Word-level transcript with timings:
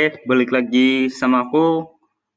Balik 0.00 0.48
lagi 0.48 1.12
sama 1.12 1.44
aku 1.44 1.84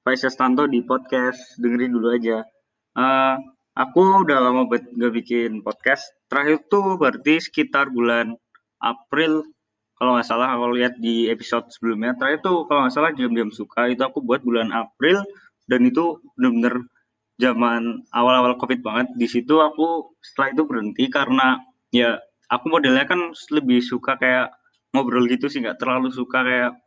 Faisal 0.03 0.27
Stanto 0.27 0.67
di 0.67 0.83
podcast 0.83 1.55
dengerin 1.55 1.95
dulu 1.95 2.11
aja. 2.11 2.43
Uh, 2.91 3.39
aku 3.71 4.27
udah 4.27 4.43
lama 4.43 4.67
gak 4.67 5.13
bikin 5.15 5.63
podcast. 5.63 6.11
Terakhir 6.27 6.67
tuh 6.67 6.99
berarti 6.99 7.39
sekitar 7.39 7.87
bulan 7.87 8.35
April 8.83 9.47
kalau 9.95 10.19
nggak 10.19 10.27
salah 10.27 10.51
aku 10.51 10.75
lihat 10.75 10.99
di 10.99 11.31
episode 11.31 11.71
sebelumnya. 11.71 12.19
Terakhir 12.19 12.43
tuh 12.43 12.67
kalau 12.67 12.83
nggak 12.83 12.95
salah 12.99 13.15
diam-diam 13.15 13.47
suka 13.47 13.87
itu 13.87 14.03
aku 14.03 14.19
buat 14.19 14.43
bulan 14.43 14.75
April 14.75 15.23
dan 15.71 15.87
itu 15.87 16.19
bener-bener 16.35 16.83
zaman 17.39 18.03
awal-awal 18.11 18.59
covid 18.59 18.83
banget. 18.83 19.07
Di 19.15 19.31
situ 19.31 19.63
aku 19.63 20.11
setelah 20.19 20.51
itu 20.51 20.63
berhenti 20.67 21.07
karena 21.07 21.63
ya 21.95 22.19
aku 22.51 22.67
modelnya 22.67 23.07
kan 23.07 23.31
lebih 23.55 23.79
suka 23.79 24.19
kayak 24.19 24.51
ngobrol 24.91 25.31
gitu 25.31 25.47
sih 25.47 25.63
nggak 25.63 25.79
terlalu 25.79 26.11
suka 26.11 26.43
kayak 26.43 26.82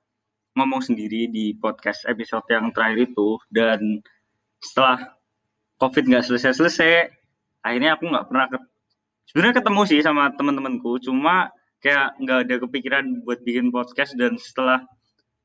ngomong 0.57 0.81
sendiri 0.81 1.29
di 1.29 1.53
podcast 1.61 2.09
episode 2.09 2.49
yang 2.49 2.73
terakhir 2.73 3.13
itu 3.13 3.37
dan 3.53 4.01
setelah 4.59 5.13
covid 5.77 6.09
nggak 6.09 6.25
selesai-selesai 6.25 7.13
akhirnya 7.61 8.01
aku 8.01 8.09
nggak 8.09 8.27
pernah 8.27 8.47
ke 8.49 8.59
sebenarnya 9.29 9.61
ketemu 9.61 9.83
sih 9.85 10.01
sama 10.01 10.33
teman-temanku 10.33 10.97
cuma 11.05 11.53
kayak 11.85 12.17
nggak 12.19 12.39
ada 12.49 12.55
kepikiran 12.65 13.05
buat 13.23 13.45
bikin 13.45 13.69
podcast 13.69 14.17
dan 14.17 14.41
setelah 14.41 14.81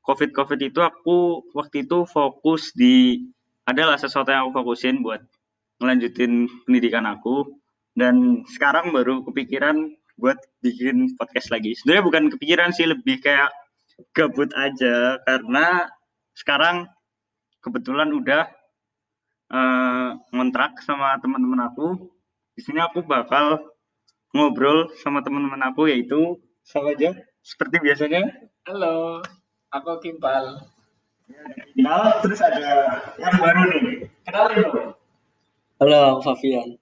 covid 0.00 0.32
covid 0.32 0.58
itu 0.64 0.80
aku 0.80 1.44
waktu 1.52 1.84
itu 1.84 2.08
fokus 2.08 2.72
di 2.72 3.28
adalah 3.68 4.00
sesuatu 4.00 4.32
yang 4.32 4.48
aku 4.48 4.64
fokusin 4.64 5.04
buat 5.04 5.20
ngelanjutin 5.78 6.48
pendidikan 6.64 7.04
aku 7.04 7.46
dan 7.92 8.48
sekarang 8.48 8.90
baru 8.96 9.22
kepikiran 9.28 9.92
buat 10.16 10.38
bikin 10.62 11.16
podcast 11.16 11.50
lagi. 11.50 11.74
Sebenarnya 11.76 12.04
bukan 12.04 12.22
kepikiran 12.32 12.70
sih 12.72 12.88
lebih 12.88 13.20
kayak 13.20 13.50
gabut 14.12 14.50
aja 14.56 15.20
karena 15.24 15.88
sekarang 16.32 16.88
kebetulan 17.62 18.10
udah 18.10 18.48
uh, 19.52 20.18
ngontrak 20.32 20.80
sama 20.82 21.16
teman-teman 21.20 21.68
aku. 21.70 22.10
Di 22.52 22.60
sini 22.60 22.80
aku 22.84 23.04
bakal 23.04 23.64
ngobrol 24.32 24.92
sama 25.00 25.20
teman-teman 25.20 25.60
aku 25.72 25.88
yaitu 25.88 26.40
sama 26.64 26.96
aja 26.96 27.12
seperti 27.44 27.80
biasanya. 27.80 28.28
Halo, 28.64 29.20
aku 29.72 29.98
Kimpal. 30.00 30.62
Ya, 31.74 32.20
terus 32.20 32.40
ada 32.44 33.00
yang 33.16 33.34
baru 33.40 33.62
nih. 33.72 33.84
Kenalin 34.28 34.56
dong. 34.62 34.76
Halo, 35.80 36.00
aku 36.18 36.20
Fabian. 36.32 36.78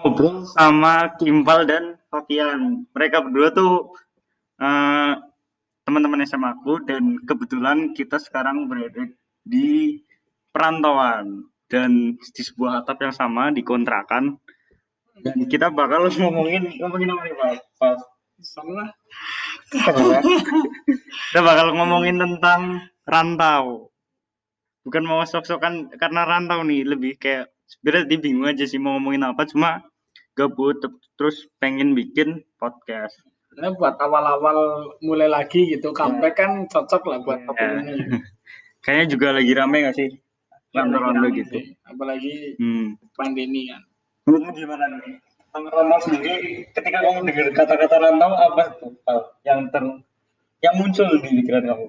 Ngobrol 0.00 0.48
sama 0.48 1.12
Kimpal 1.16 1.68
dan 1.68 1.96
Fabian. 2.12 2.84
Mereka 2.92 3.24
berdua 3.24 3.52
tuh 3.54 3.94
uh, 4.60 5.12
teman-teman 5.88 6.22
SMA 6.28 6.54
aku 6.54 6.84
dan 6.86 7.18
kebetulan 7.24 7.96
kita 7.96 8.20
sekarang 8.20 8.68
berada 8.70 9.08
di 9.42 9.98
perantauan 10.54 11.48
dan 11.66 12.14
di 12.14 12.42
sebuah 12.42 12.84
atap 12.84 13.08
yang 13.08 13.14
sama 13.14 13.50
di 13.50 13.64
kontrakan 13.64 14.38
dan 15.20 15.36
kita 15.46 15.72
bakal 15.72 16.08
ngomongin 16.20 16.78
ngomongin 16.80 17.08
apa 17.12 17.22
nih 17.24 17.34
Pak? 17.80 17.98
Sama. 18.40 18.88
kita 21.28 21.40
bakal 21.44 21.76
ngomongin 21.76 22.16
tentang 22.16 22.88
rantau. 23.04 23.92
Bukan 24.80 25.04
mau 25.04 25.20
sok-sokan 25.28 25.92
karena 26.00 26.24
rantau 26.24 26.64
nih, 26.64 26.88
lebih 26.88 27.20
kayak 27.20 27.52
sebenarnya 27.68 28.16
bingung 28.16 28.48
aja 28.48 28.64
sih 28.64 28.80
mau 28.80 28.96
ngomongin 28.96 29.28
apa, 29.28 29.44
cuma 29.44 29.84
gabut 30.32 30.80
terus 31.20 31.52
pengen 31.60 31.92
bikin 31.92 32.40
podcast. 32.56 33.20
Nah, 33.50 33.74
buat 33.74 33.98
awal-awal 33.98 34.58
mulai 35.02 35.26
lagi 35.26 35.66
gitu, 35.66 35.90
comeback 35.90 36.38
kan 36.38 36.70
cocok 36.70 37.02
lah 37.04 37.18
buat 37.18 37.38
topik 37.42 37.58
Ya. 37.60 37.82
ini. 37.82 37.94
Kayaknya 38.80 39.06
juga 39.10 39.28
lagi 39.34 39.52
rame 39.52 39.78
gak 39.84 39.96
sih? 39.98 40.08
Rantau-rantau 40.70 41.26
Rame 41.26 41.34
gitu. 41.34 41.52
sih. 41.58 41.64
Apalagi 41.82 42.54
Hmm. 42.56 42.94
pandemi 43.12 43.66
kan. 43.66 43.82
Menurutmu 44.24 44.52
gimana 44.54 44.84
nih? 45.02 45.18
Tentang 45.50 45.66
rantau 45.66 45.98
sendiri, 46.00 46.34
ketika 46.70 46.98
kamu 47.02 47.26
dengar 47.26 47.46
kata-kata 47.50 47.96
rantau 47.98 48.30
apa 48.30 48.62
tuh 48.78 48.94
yang 49.42 49.66
ter 49.68 49.82
yang 50.62 50.74
muncul 50.78 51.10
di 51.10 51.28
pikiran 51.42 51.64
kamu? 51.66 51.86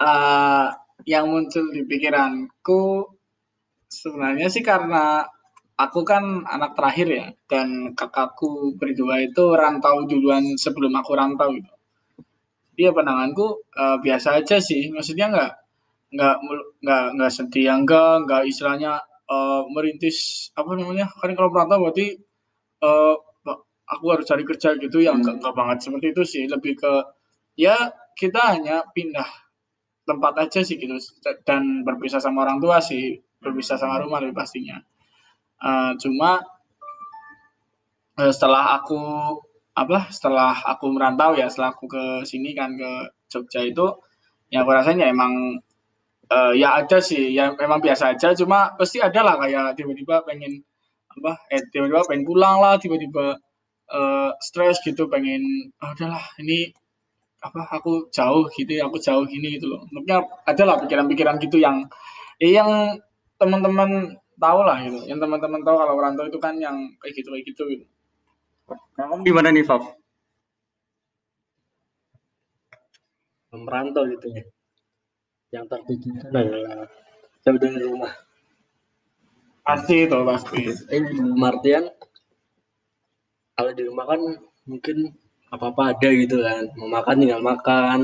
Eh, 0.00 0.66
yang 1.04 1.28
muncul 1.28 1.64
di 1.68 1.84
pikiranku 1.84 2.82
sebenarnya 3.86 4.48
sih 4.48 4.64
karena 4.64 5.28
aku 5.76 6.00
kan 6.04 6.44
anak 6.44 6.76
terakhir 6.76 7.08
ya 7.08 7.26
dan 7.48 7.96
kakakku 7.96 8.76
berdua 8.76 9.24
itu 9.24 9.44
rantau 9.56 10.04
duluan 10.04 10.56
sebelum 10.60 10.92
aku 10.96 11.12
rantau 11.16 11.48
gitu. 11.56 11.72
Dia 12.76 12.90
pandanganku 12.96 13.68
eh, 13.76 13.96
biasa 14.00 14.40
aja 14.40 14.56
sih, 14.60 14.92
maksudnya 14.92 15.26
nggak 15.32 15.52
nggak 16.12 16.36
nggak 16.84 17.04
nggak 17.16 17.32
sedih 17.32 17.64
yang 17.72 17.80
enggak 17.84 18.24
nggak 18.28 18.42
istilahnya 18.48 18.92
eh, 19.32 19.62
merintis 19.72 20.50
apa 20.56 20.70
namanya? 20.76 21.06
Kan 21.20 21.32
kalau 21.36 21.50
merantau 21.52 21.78
berarti 21.88 22.06
eh, 22.86 23.14
aku 23.92 24.04
harus 24.12 24.24
cari 24.28 24.44
kerja 24.48 24.68
gitu. 24.80 24.98
Ya 25.04 25.12
enggak 25.16 25.54
banget 25.56 25.78
seperti 25.84 26.06
itu 26.16 26.22
sih. 26.24 26.44
Lebih 26.48 26.72
ke 26.80 26.92
ya 27.56 27.76
kita 28.16 28.40
hanya 28.56 28.84
pindah 28.92 29.28
tempat 30.08 30.32
aja 30.48 30.60
sih 30.64 30.76
gitu. 30.80 30.96
Dan 31.48 31.84
berpisah 31.86 32.20
sama 32.20 32.44
orang 32.48 32.58
tua 32.60 32.80
sih. 32.80 33.20
Berpisah 33.42 33.76
sama 33.80 33.98
rumah 34.00 34.22
lebih 34.22 34.38
pastinya 34.38 34.78
Eh, 35.68 35.92
cuma 36.02 36.30
eh, 38.20 38.32
setelah 38.34 38.64
aku 38.80 38.98
apa 39.72 39.98
setelah 40.12 40.52
aku 40.72 40.86
merantau 40.94 41.32
ya 41.40 41.46
setelah 41.48 41.70
aku 41.74 41.84
ke 41.94 42.02
sini 42.30 42.50
kan 42.58 42.70
ke 42.80 42.90
Jogja 43.32 43.60
itu 43.64 43.86
ya 44.52 44.58
aku 44.64 44.70
rasanya 44.78 45.06
emang 45.14 45.32
eh, 46.36 46.52
ya 46.62 46.68
ada 46.80 46.98
sih 47.08 47.32
ya 47.38 47.44
memang 47.56 47.80
biasa 47.86 48.04
aja 48.16 48.28
cuma 48.40 48.58
pasti 48.78 48.98
ada 49.08 49.20
lah 49.26 49.36
kayak 49.42 49.66
tiba-tiba 49.78 50.16
pengen 50.28 50.52
apa 51.14 51.32
eh 51.54 51.62
tiba-tiba 51.72 52.00
pengen 52.08 52.24
pulang 52.28 52.56
lah 52.64 52.74
tiba-tiba 52.82 53.26
eh, 53.98 54.30
stres 54.46 54.76
gitu 54.86 55.02
pengen 55.12 55.42
"Ah, 55.82 55.92
udahlah 55.96 56.24
ini 56.42 56.58
apa 57.46 57.60
aku 57.76 57.92
jauh 58.16 58.46
gitu 58.56 58.72
ya 58.78 58.84
aku 58.88 58.98
jauh 59.02 59.24
gini 59.26 59.58
gitu 59.58 59.66
loh. 59.72 59.82
Maksudnya 59.94 60.18
ada 60.50 60.62
lah 60.68 60.76
pikiran-pikiran 60.82 61.36
gitu 61.44 61.58
yang 61.66 61.76
ya 62.42 62.48
yang 62.62 62.70
teman-teman 63.40 63.90
tahu 64.42 64.60
lah 64.66 64.82
gitu 64.82 64.98
yang 65.06 65.22
teman-teman 65.22 65.62
tahu 65.62 65.76
kalau 65.78 65.94
rantau 66.02 66.26
itu 66.26 66.38
kan 66.42 66.58
yang 66.58 66.76
kayak 66.98 67.14
gitu 67.14 67.28
kayak 67.30 67.46
gitu 67.46 67.62
gitu 67.70 67.84
Kamu 68.96 69.22
gimana 69.26 69.52
nih, 69.52 69.64
Fab? 69.66 69.82
merantau 73.52 74.08
gitu 74.08 74.32
ya. 74.32 74.42
Yang 75.52 75.64
terpikirkan 75.76 76.32
adalah 76.32 76.88
jauh 77.44 77.58
dari 77.60 77.78
rumah. 77.84 78.12
pasti 79.62 80.08
itu 80.08 80.18
pasti 80.26 80.58
Eh, 80.90 81.00
dalam 81.06 81.38
artian 81.38 81.84
kalau 83.54 83.70
di 83.76 83.82
rumah 83.86 84.04
kan 84.10 84.20
mungkin 84.66 84.96
apa-apa 85.52 85.92
ada 85.92 86.08
gitu 86.16 86.40
kan. 86.40 86.72
Mau 86.80 86.88
makan 86.88 87.16
tinggal 87.20 87.42
makan, 87.44 87.98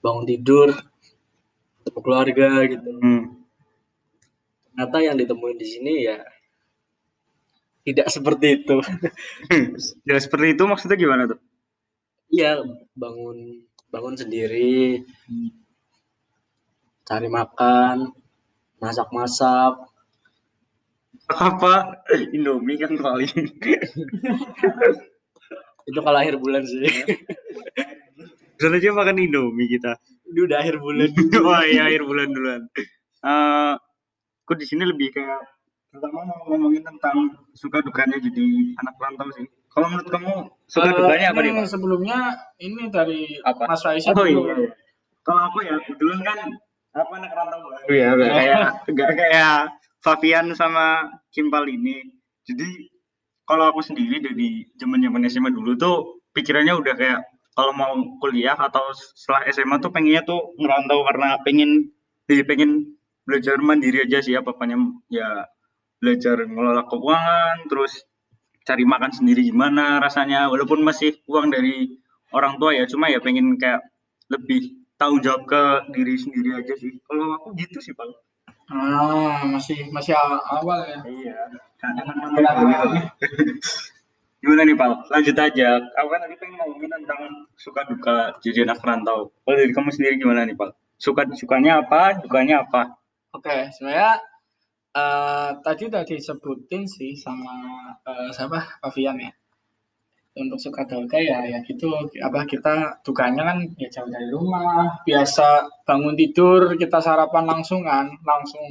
bangun 0.00 0.24
tidur, 0.24 0.72
ketemu 1.84 2.00
keluarga 2.00 2.48
gitu. 2.66 2.90
Hmm. 2.98 3.41
Ternyata 4.72 4.96
yang 5.04 5.16
ditemuin 5.20 5.58
di 5.60 5.68
sini 5.68 5.92
ya 6.08 6.18
tidak 7.82 8.08
seperti 8.08 8.62
itu. 8.62 8.78
ya 10.08 10.16
seperti 10.16 10.56
itu 10.56 10.62
maksudnya 10.64 10.96
gimana 10.96 11.28
tuh? 11.28 11.38
Iya, 12.32 12.64
bangun 12.96 13.68
bangun 13.92 14.16
sendiri, 14.16 15.04
cari 17.04 17.28
makan, 17.28 18.08
masak-masak, 18.80 19.76
Apa? 21.32 22.02
Indomie 22.34 22.76
kan 22.80 22.92
paling. 22.98 23.30
itu 25.82 25.98
kalau 25.98 26.18
akhir 26.18 26.36
bulan 26.38 26.62
sih. 26.66 26.86
Bisa 28.58 28.68
aja 28.68 28.94
makan 28.94 29.18
Indomie 29.18 29.68
kita. 29.70 29.96
Ini 30.28 30.40
udah 30.48 30.56
akhir 30.60 30.76
bulan. 30.80 31.08
oh 31.46 31.62
iya 31.66 31.88
akhir 31.88 32.02
bulan 32.04 32.28
duluan. 32.32 32.62
Eh, 33.22 33.74
aku 34.42 34.52
di 34.54 34.66
sini 34.66 34.82
lebih 34.84 35.14
kayak 35.14 35.40
pertama 35.88 36.24
mau 36.24 36.38
ngomongin 36.48 36.82
tentang 36.82 37.16
suka 37.52 37.78
dukanya 37.80 38.16
jadi 38.16 38.46
anak 38.80 38.94
rantau 38.96 39.28
sih. 39.36 39.44
Kalau 39.72 39.88
menurut 39.88 40.08
kamu 40.08 40.32
suka 40.68 40.88
Eh, 40.88 40.96
dukanya 40.96 41.26
apa 41.32 41.40
nih? 41.40 41.52
Sebelumnya 41.64 42.18
ini 42.58 42.92
dari 42.92 43.40
Apa? 43.40 43.68
Mas 43.68 43.80
Faisal 43.80 44.12
Oh 44.12 44.24
dulu. 44.24 44.48
iya. 44.48 44.54
iya. 44.58 44.70
Kalau 45.22 45.42
aku 45.48 45.58
ya 45.62 45.74
kebetulan 45.80 46.20
kan 46.20 46.38
aku 46.92 47.10
anak 47.16 47.32
rantau 47.32 47.58
baru 47.62 47.88
ya, 47.88 48.08
nggak 48.12 48.30
kayak 48.30 48.60
nggak 48.90 49.10
kayak 49.16 49.54
Fabian 50.02 50.46
sama 50.52 51.08
Kimpal 51.30 51.64
ini. 51.68 52.04
Jadi 52.44 52.68
kalau 53.44 53.70
aku 53.70 53.80
sendiri 53.80 54.20
dari 54.20 54.66
zaman 54.76 55.00
zaman 55.00 55.24
SMA 55.28 55.50
dulu 55.52 55.72
tuh 55.76 55.96
pikirannya 56.32 56.74
udah 56.74 56.94
kayak 56.96 57.20
kalau 57.52 57.72
mau 57.72 57.92
kuliah 58.18 58.56
atau 58.56 58.80
setelah 58.96 59.44
SMA 59.48 59.76
tuh 59.78 59.92
pengennya 59.92 60.24
tuh 60.24 60.56
ngerantau 60.56 61.04
karena 61.04 61.36
pengen 61.44 61.92
jadi 62.24 62.44
pengen 62.44 62.96
belajar 63.22 63.56
mandiri 63.62 64.02
aja 64.06 64.18
sih 64.18 64.34
apa 64.34 64.54
apanya 64.54 64.76
ya 65.06 65.46
belajar 66.02 66.42
ngelola 66.42 66.86
keuangan 66.90 67.70
terus 67.70 68.02
cari 68.66 68.82
makan 68.86 69.10
sendiri 69.14 69.46
gimana 69.46 69.98
rasanya 70.02 70.50
walaupun 70.50 70.82
masih 70.82 71.18
uang 71.30 71.50
dari 71.54 71.98
orang 72.34 72.58
tua 72.58 72.74
ya 72.74 72.86
cuma 72.86 73.10
ya 73.10 73.22
pengen 73.22 73.58
kayak 73.58 73.82
lebih 74.30 74.82
tanggung 75.02 75.18
jawab 75.18 75.42
ke 75.50 75.62
diri 75.90 76.14
sendiri 76.14 76.54
aja 76.54 76.74
sih. 76.78 76.94
Kalau 77.10 77.34
aku 77.34 77.58
gitu 77.58 77.82
sih 77.82 77.90
pak. 77.90 78.06
Ah, 78.70 79.42
masih 79.50 79.90
masih 79.90 80.14
awal 80.14 80.86
ya. 80.86 81.02
iya. 81.10 81.36
Gimana 84.38 84.62
nih 84.62 84.78
pak? 84.78 85.10
Lanjut 85.10 85.36
aja. 85.38 85.68
Aku 85.98 86.06
kan 86.06 86.22
tadi 86.22 86.34
pengen 86.38 86.54
ngomongin 86.62 86.90
tentang 87.02 87.20
suka 87.58 87.82
duka 87.90 88.38
jadi 88.46 88.62
anak 88.62 88.78
rantau. 88.86 89.34
Kalau 89.42 89.56
dari 89.58 89.74
kamu 89.74 89.90
sendiri 89.90 90.14
gimana 90.22 90.46
nih 90.46 90.54
pak? 90.54 90.70
Suka 91.02 91.26
sukanya 91.34 91.82
apa 91.82 92.22
dukanya 92.22 92.62
apa 92.62 92.94
Oke, 93.32 93.56
sebenarnya 93.72 94.12
eh 95.00 95.50
tadi 95.64 95.82
udah 95.88 96.04
disebutin 96.04 96.82
sih 96.84 97.12
sama 97.16 97.54
eh, 98.04 98.28
siapa 98.36 98.60
Pavian 98.84 99.16
ya. 99.26 99.32
Untuk 100.42 100.60
suka 100.64 100.82
duka 100.88 101.16
ya 101.20 101.38
ya 101.52 101.58
gitu 101.68 101.88
apa 102.26 102.40
kita 102.52 102.74
dukanya 103.04 103.42
kan 103.48 103.58
ya 103.82 103.88
jauh 103.94 104.08
dari 104.08 104.28
rumah, 104.36 105.00
biasa 105.08 105.46
bangun 105.88 106.14
tidur 106.20 106.76
kita 106.82 106.98
sarapan 107.06 107.44
langsung 107.52 107.80
kan, 107.88 108.06
langsung 108.30 108.64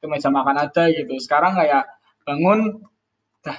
ke 0.00 0.06
meja 0.12 0.28
makan 0.28 0.56
ada 0.64 0.84
gitu. 0.92 1.14
Sekarang 1.24 1.52
kayak 1.60 1.84
bangun 2.28 2.60
dah 3.44 3.58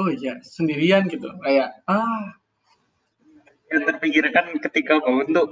oh 0.00 0.08
iya 0.08 0.40
sendirian 0.44 1.04
gitu. 1.12 1.28
Kayak 1.44 1.68
ah 1.88 2.32
yang 3.72 3.84
terpikirkan 3.88 4.46
ketika 4.64 5.00
bangun 5.04 5.28
tuh 5.36 5.48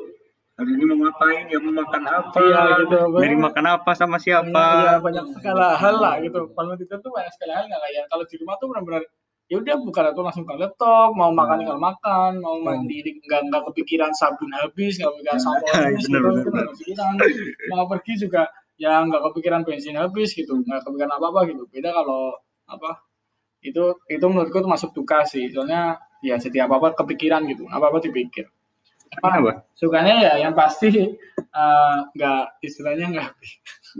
hari 0.60 0.72
ini 0.76 0.84
mau 0.84 0.96
ngapain 1.02 1.44
ya 1.48 1.58
mau 1.58 1.72
makan 1.72 2.02
apa 2.04 2.36
Iya, 2.38 2.62
gitu. 2.84 2.98
dari 3.16 3.36
makan 3.36 3.64
apa 3.66 3.90
sama 3.96 4.20
siapa 4.20 4.60
Iya 4.76 4.92
banyak 5.00 5.24
segala 5.40 5.66
hal 5.80 5.96
lah 5.96 6.14
gitu. 6.20 6.52
Bangun 6.52 6.76
tidur 6.76 7.00
tuh 7.00 7.10
banyak 7.10 7.32
segala 7.32 7.52
hal 7.58 7.64
nggak 7.66 7.80
kayak 7.80 8.04
kalau 8.06 8.24
di 8.28 8.36
rumah 8.36 8.54
tuh 8.60 8.66
benar-benar 8.68 9.02
ya 9.50 9.56
udah 9.58 9.74
buka 9.82 10.00
laptop 10.06 10.24
langsung 10.30 10.46
ke 10.46 10.54
laptop, 10.54 11.08
mau 11.10 11.34
makan 11.34 11.56
tinggal 11.58 11.80
makan, 11.80 12.38
mau 12.38 12.54
mandi 12.62 13.02
nggak 13.02 13.40
nggak 13.50 13.62
kepikiran 13.72 14.14
sabun 14.14 14.46
habis, 14.54 14.94
nggak 14.94 15.10
kepikiran 15.10 15.38
sampo 15.42 15.64
Iya, 15.66 15.74
habis, 15.90 16.04
gitu, 16.06 16.14
bener, 16.14 16.30
itu 16.38 16.50
bener. 16.54 16.64
kepikiran. 16.70 17.12
Mau 17.74 17.84
pergi 17.90 18.12
juga 18.14 18.42
ya 18.78 18.92
nggak 19.02 19.22
kepikiran 19.26 19.60
bensin 19.66 19.96
habis 19.98 20.36
gitu, 20.36 20.52
nggak 20.54 20.86
kepikiran 20.86 21.10
apa 21.10 21.26
apa 21.34 21.40
gitu. 21.50 21.66
Beda 21.66 21.90
kalau 21.90 22.38
apa 22.70 23.02
itu 23.60 23.84
itu 24.06 24.24
menurutku 24.24 24.62
masuk 24.64 24.94
duka 24.94 25.26
sih, 25.26 25.50
soalnya 25.50 25.98
ya 26.22 26.38
setiap 26.38 26.70
apa 26.70 26.76
apa 26.94 27.02
kepikiran 27.02 27.42
gitu, 27.50 27.66
apa 27.66 27.90
apa 27.90 27.98
dipikir. 27.98 28.46
Apa 29.10 29.66
Sukanya 29.74 30.14
ya 30.22 30.32
yang 30.38 30.54
pasti 30.54 30.86
eh, 31.50 31.96
nggak 32.14 32.42
istilahnya 32.62 33.06
nggak 33.10 33.28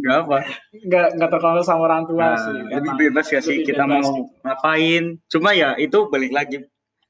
nggak 0.00 0.16
apa 0.22 0.36
nggak 0.70 1.06
nggak 1.18 1.30
terkontrol 1.34 1.66
sama 1.66 1.82
orang 1.90 2.06
tua 2.06 2.30
Nah, 2.30 2.38
sih. 2.38 2.54
lebih 2.70 2.92
bebas 2.94 3.26
ya 3.26 3.40
sih 3.42 3.66
kita 3.66 3.84
mau 3.84 3.98
gitu. 3.98 4.22
ngapain 4.46 5.04
cuma 5.26 5.50
ya 5.50 5.74
itu 5.74 6.06
balik 6.06 6.30
lagi 6.30 6.62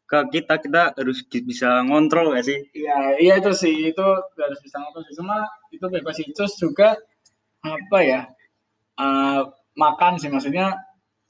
ke 0.08 0.18
kita 0.32 0.58
kita 0.58 0.82
harus 0.96 1.22
bisa 1.28 1.84
ngontrol 1.84 2.32
ya 2.34 2.42
sih 2.42 2.58
Iya, 2.72 2.98
iya 3.20 3.32
itu 3.38 3.52
sih 3.52 3.92
itu 3.92 4.06
harus 4.34 4.58
bisa 4.58 4.80
ngatur 4.80 5.06
sih. 5.06 5.14
Cuma 5.14 5.46
itu 5.70 5.86
bebas 5.86 6.18
sih. 6.18 6.26
Terus 6.34 6.58
juga 6.58 6.98
apa 7.62 7.98
ya 8.00 8.20
eh, 8.96 9.40
makan 9.76 10.18
sih 10.18 10.26
maksudnya 10.26 10.74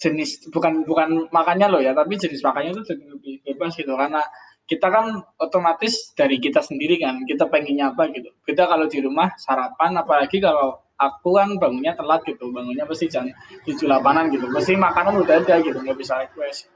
jenis 0.00 0.48
bukan 0.48 0.88
bukan 0.88 1.28
makannya 1.28 1.68
loh 1.68 1.82
ya 1.84 1.92
tapi 1.92 2.16
jenis 2.16 2.40
makannya 2.40 2.72
itu 2.72 2.82
lebih 2.88 3.34
bebas 3.44 3.76
gitu 3.76 3.92
karena 3.92 4.24
kita 4.70 4.86
kan 4.86 5.18
otomatis 5.42 6.14
dari 6.14 6.38
kita 6.38 6.62
sendiri 6.62 7.02
kan 7.02 7.26
kita 7.26 7.50
pengennya 7.50 7.90
apa 7.90 8.06
gitu. 8.14 8.30
Beda 8.46 8.70
kalau 8.70 8.86
di 8.86 9.02
rumah 9.02 9.34
sarapan 9.34 9.98
apalagi 9.98 10.38
kalau 10.38 10.78
aku 10.94 11.34
kan 11.34 11.58
bangunnya 11.58 11.98
telat 11.98 12.22
gitu 12.22 12.54
bangunnya 12.54 12.86
pasti 12.86 13.10
jam 13.10 13.26
tujuh 13.66 13.90
delapanan 13.90 14.30
gitu. 14.30 14.46
Pasti 14.46 14.78
makanan 14.78 15.18
udah 15.26 15.42
ada 15.42 15.58
gitu 15.58 15.74
nggak 15.74 15.98
bisa 15.98 16.22
request. 16.22 16.70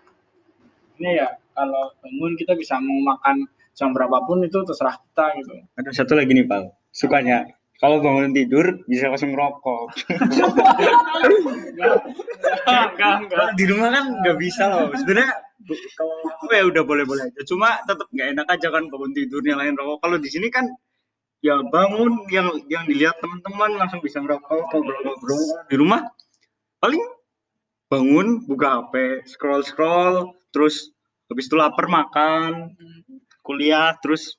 Ini 0.98 1.22
ya 1.22 1.28
kalau 1.54 1.94
bangun 2.02 2.34
kita 2.34 2.58
bisa 2.58 2.82
mau 2.82 3.14
makan 3.14 3.46
jam 3.78 3.94
berapapun 3.94 4.42
itu 4.42 4.58
terserah 4.66 4.98
kita 4.98 5.26
gitu. 5.38 5.54
Ada 5.78 5.90
satu 5.94 6.18
lagi 6.18 6.34
nih 6.34 6.50
pak. 6.50 6.74
Sukanya 6.90 7.46
kalau 7.82 7.98
bangun 7.98 8.30
tidur 8.30 8.86
bisa 8.86 9.10
langsung 9.10 9.34
ngerokok. 9.34 9.98
Enggak 11.74 12.86
enggak 12.94 13.14
enggak. 13.26 13.46
Di 13.58 13.64
rumah 13.66 13.88
kan 13.90 14.04
nggak 14.22 14.38
bisa 14.38 14.62
loh. 14.70 14.94
Sebenarnya 14.94 15.32
kalau 15.98 16.14
aku 16.28 16.44
ya 16.54 16.64
udah 16.70 16.82
boleh 16.86 17.04
boleh 17.08 17.26
aja. 17.26 17.40
Cuma 17.42 17.82
tetap 17.82 18.06
nggak 18.14 18.28
enak 18.38 18.46
aja 18.46 18.68
kan 18.70 18.86
bangun 18.86 19.12
tidur 19.12 19.42
nyalain 19.42 19.74
rokok. 19.74 20.06
Kalau 20.06 20.16
di 20.22 20.30
sini 20.30 20.48
kan 20.54 20.70
ya 21.42 21.60
bangun 21.66 22.24
yang 22.30 22.48
yang 22.70 22.86
dilihat 22.86 23.18
teman-teman 23.18 23.76
langsung 23.76 23.98
bisa 24.00 24.22
ngerokok 24.22 24.70
ngobrol-ngobrol. 24.70 25.42
Di 25.66 25.76
rumah 25.76 26.00
paling 26.78 27.02
bangun 27.90 28.46
buka 28.46 28.86
HP 28.86 29.26
scroll 29.28 29.66
scroll 29.66 30.14
terus 30.54 30.94
habis 31.26 31.50
itu 31.50 31.58
lapar 31.58 31.90
makan 31.90 32.74
kuliah 33.44 33.92
terus 34.00 34.38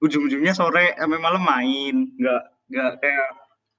ujung-ujungnya 0.00 0.56
sore 0.56 0.96
sampai 0.96 1.20
malam 1.20 1.44
main. 1.44 2.08
Nggak 2.16 2.42
nggak 2.70 2.90
kayak 3.02 3.28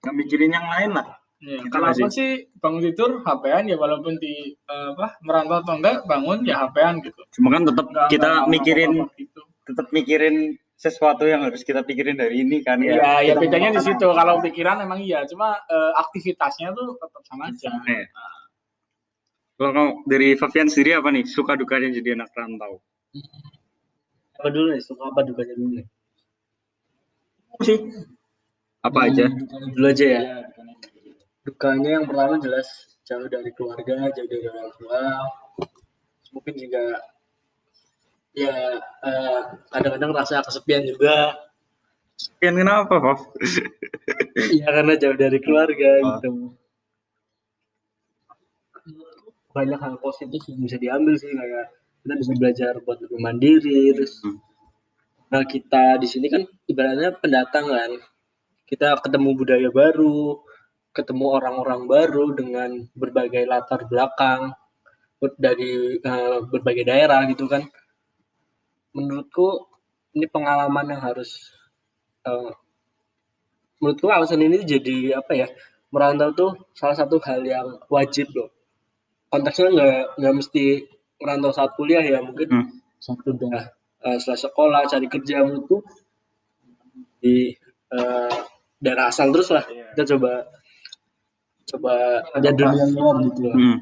nggak 0.04 0.16
mikirin 0.20 0.52
yang 0.54 0.68
lain 0.68 0.92
lah 1.00 1.08
Ya, 1.42 1.58
Gitu 1.58 1.74
kalau 1.74 1.90
aku 1.90 2.06
sih 2.14 2.54
bangun 2.62 2.86
tidur 2.86 3.26
HP-an 3.26 3.66
ya 3.66 3.74
walaupun 3.74 4.14
di 4.22 4.54
eh, 4.54 4.88
apa 4.94 5.18
merantau 5.26 5.66
atau 5.66 5.74
enggak 5.74 6.06
bangun 6.06 6.46
ya 6.46 6.70
HP-an 6.70 7.02
gitu. 7.02 7.18
cuma 7.34 7.50
kan 7.58 7.66
tetap 7.66 7.86
Enggak, 7.90 8.08
kita 8.14 8.30
enggak 8.30 8.50
mikirin 8.54 8.92
gitu. 9.18 9.42
tetap 9.66 9.88
mikirin 9.90 10.36
sesuatu 10.78 11.26
yang 11.26 11.42
harus 11.42 11.66
kita 11.66 11.82
pikirin 11.82 12.22
dari 12.22 12.46
ini 12.46 12.62
kan 12.62 12.78
Iya, 12.78 13.26
ya 13.26 13.34
Kita 13.34 13.42
bedanya 13.42 13.70
di 13.74 13.82
situ. 13.82 14.06
Kalau 14.14 14.38
pikiran 14.38 14.86
emang 14.86 15.02
iya, 15.02 15.26
cuma 15.26 15.58
eh, 15.66 15.94
aktivitasnya 15.98 16.78
tuh 16.78 17.02
tetap 17.02 17.22
sama 17.26 17.50
aja. 17.50 17.70
Nih. 17.90 18.06
Kalau 19.58 19.72
kamu 19.74 19.90
dari 20.10 20.28
Fabian 20.38 20.70
sendiri 20.70 20.98
apa 20.98 21.10
nih 21.10 21.26
suka 21.26 21.58
dukanya 21.58 21.90
jadi 21.90 22.22
anak 22.22 22.34
rantau? 22.38 22.86
Apa 24.38 24.50
dulu 24.54 24.78
nih? 24.78 24.82
Suka 24.86 25.10
apa 25.10 25.26
dukanya 25.26 25.54
dulu 25.58 25.70
nih? 25.82 25.86
sih 27.62 27.78
apa 28.82 29.00
aja? 29.10 29.26
Hmm, 29.30 29.38
dukanya 29.46 29.68
dulu 29.74 29.88
aja 29.90 30.06
ya. 30.06 30.22
Dukanya 31.42 31.90
yang 32.02 32.06
pertama 32.10 32.38
jelas 32.42 32.68
jauh 33.06 33.28
dari 33.30 33.50
keluarga, 33.54 34.10
jauh 34.14 34.30
dari 34.30 34.46
orang 34.50 34.72
tua. 34.78 35.02
Mungkin 36.32 36.54
juga 36.56 36.84
ya 38.32 38.56
eh, 38.80 39.40
kadang-kadang 39.70 40.12
rasa 40.16 40.42
kesepian 40.42 40.88
juga. 40.88 41.36
Fabian 42.38 42.56
kenapa, 42.58 42.96
Fav? 43.02 43.20
Iya 44.56 44.68
karena 44.72 44.94
jauh 44.98 45.18
dari 45.18 45.38
keluarga 45.44 45.90
Oh. 46.02 46.06
gitu. 46.18 46.30
Banyak 49.52 49.80
hal 49.84 49.96
positif 50.00 50.40
yang 50.48 50.64
bisa 50.64 50.78
diambil 50.80 51.14
sih 51.20 51.28
kayak 51.28 51.76
kita 52.02 52.14
bisa 52.18 52.32
belajar 52.40 52.74
buat 52.82 52.98
lebih 53.04 53.20
mandiri 53.20 53.94
terus 53.94 54.18
Hmm. 54.26 54.40
nah 55.30 55.44
kita 55.46 55.96
di 56.02 56.08
sini 56.10 56.28
kan 56.28 56.42
ibaratnya 56.66 57.14
pendatang 57.16 57.70
kan 57.70 57.92
kita 58.72 58.96
ketemu 59.04 59.36
budaya 59.36 59.68
baru 59.68 60.40
ketemu 60.96 61.26
orang-orang 61.28 61.92
baru 61.92 62.32
dengan 62.32 62.88
berbagai 62.96 63.44
latar 63.44 63.84
belakang 63.84 64.56
dari 65.36 66.00
eh, 66.00 66.40
berbagai 66.48 66.88
daerah 66.88 67.28
gitu 67.28 67.52
kan 67.52 67.68
menurutku 68.96 69.68
ini 70.16 70.24
pengalaman 70.32 70.96
yang 70.96 71.04
harus 71.04 71.52
eh, 72.24 72.52
menurutku 73.84 74.08
alasan 74.08 74.40
ini 74.40 74.64
jadi 74.64 75.20
apa 75.20 75.36
ya 75.36 75.48
merantau 75.92 76.32
tuh 76.32 76.52
salah 76.72 76.96
satu 76.96 77.20
hal 77.28 77.44
yang 77.44 77.76
wajib 77.92 78.32
loh 78.32 78.56
konteksnya 79.28 79.68
nggak 79.68 80.00
nggak 80.16 80.36
mesti 80.40 80.64
merantau 81.20 81.52
saat 81.52 81.76
kuliah 81.76 82.04
ya 82.04 82.24
mungkin 82.24 82.48
Hmm. 82.48 82.68
saat 83.04 83.20
udah 83.28 83.68
eh, 84.08 84.16
setelah 84.16 84.40
sekolah 84.48 84.82
cari 84.88 85.08
kerja 85.12 85.44
menurutku 85.44 85.84
di 87.20 87.52
daerah 88.82 89.14
asal 89.14 89.30
terus 89.30 89.50
lah 89.54 89.64
kita 89.64 90.18
coba 90.18 90.50
coba 91.70 91.94
ada 92.34 92.50
dunia 92.52 92.86
luar 92.92 93.16
gitu 93.30 93.42
lah. 93.48 93.56
Hmm. 93.56 93.78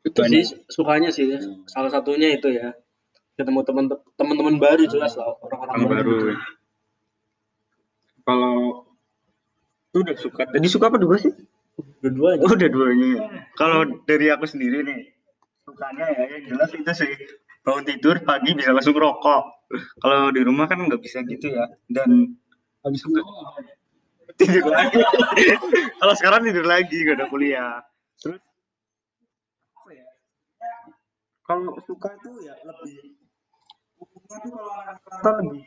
itu 0.00 0.20
sih 0.26 0.44
sukanya 0.66 1.10
sih 1.12 1.28
salah 1.68 1.92
satunya 1.92 2.34
itu 2.34 2.48
ya 2.50 2.72
ketemu 3.36 3.60
teman 3.64 3.84
teman-teman 4.16 4.56
baru 4.58 4.84
jelas 4.84 5.14
lah 5.16 5.32
orang-orang 5.40 5.76
Orang 5.80 5.90
baru. 5.96 6.12
gitu. 6.12 6.34
Kalau 8.20 8.54
itu 9.90 9.98
udah 10.06 10.16
suka. 10.16 10.42
Tadi 10.46 10.68
suka 10.70 10.86
apa 10.92 10.98
dua 11.00 11.16
sih? 11.18 11.32
dua-duanya 12.04 12.44
Oh, 12.46 12.52
udah 12.52 12.68
duanya. 12.70 13.08
ya. 13.16 13.20
Kalau 13.56 13.80
dari 14.04 14.28
aku 14.28 14.44
sendiri 14.44 14.84
nih, 14.84 15.08
sukanya 15.64 16.04
ya 16.14 16.22
yang 16.36 16.42
jelas 16.46 16.68
itu 16.76 16.92
sih 16.94 17.10
bangun 17.60 17.84
tidur 17.84 18.16
pagi 18.24 18.56
bisa 18.56 18.72
langsung 18.72 18.96
rokok. 18.96 19.68
Kalau 20.02 20.34
di 20.34 20.40
rumah 20.42 20.66
kan 20.66 20.82
nggak 20.82 21.02
bisa 21.02 21.22
gitu 21.28 21.52
ya. 21.52 21.68
Dan 21.86 22.34
habis 22.82 23.04
itu 23.04 23.20
tidur 24.40 24.64
lagi. 24.72 24.98
Kalau 26.00 26.14
sekarang 26.16 26.48
tidur 26.48 26.64
lagi 26.64 26.96
gak 27.04 27.20
ada 27.20 27.26
kuliah. 27.28 27.84
Terus 28.16 28.40
ya? 29.92 30.08
Kalau 31.44 31.76
suka 31.84 32.08
itu 32.16 32.30
ya 32.48 32.54
lebih 32.64 33.20
umumnya 34.00 34.36
tuh 34.40 34.50
kalau 34.56 34.72
anak 34.80 34.96
lebih 35.44 35.62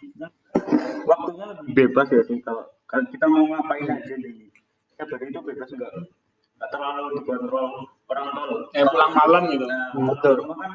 waktunya 1.05 1.45
lebih 1.53 1.73
bebas 1.77 2.07
ya 2.09 2.23
sih 2.25 2.41
kalau 2.41 2.65
kalau 2.89 3.05
kita 3.13 3.25
mau 3.29 3.45
ngapain 3.45 3.85
aja 3.85 4.15
nih. 4.17 4.49
Ya 4.97 5.03
hari 5.05 5.29
itu 5.29 5.39
bebas 5.41 5.69
enggak 5.69 5.91
enggak 5.93 6.69
terlalu 6.73 7.03
dikontrol 7.21 7.67
orang 8.09 8.27
tua. 8.33 8.57
Kayak 8.73 8.87
pulang 8.89 9.13
malam 9.13 9.43
gitu. 9.53 9.65
Nah, 9.69 9.89
Betul. 10.17 10.33
Rumah 10.41 10.57
kan 10.57 10.71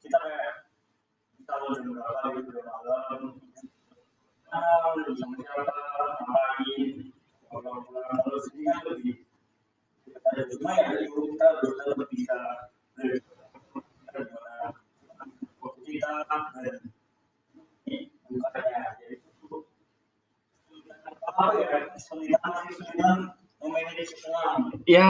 kita 0.00 0.16
kayak 0.18 0.61
ya. 24.86 25.06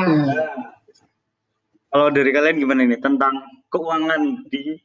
Kalau 1.92 2.08
dari 2.08 2.30
kalian 2.32 2.56
gimana 2.56 2.88
nih 2.88 3.00
tentang 3.04 3.36
keuangan 3.68 4.48
di 4.48 4.80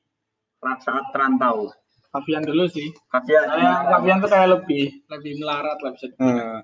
saat 0.84 1.06
rantau? 1.14 1.72
Fabian 2.12 2.42
dulu 2.42 2.66
sih. 2.72 2.88
Kafian. 3.12 3.46
Saya 3.46 3.84
Fabian 3.92 4.18
tuh 4.24 4.30
kayak 4.32 4.50
lebih 4.58 4.90
lebih 5.12 5.34
melarat 5.44 5.78
lah 5.84 5.92
bisa. 5.94 6.08
Hmm. 6.18 6.62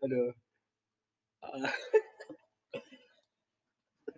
Aduh. 0.04 0.32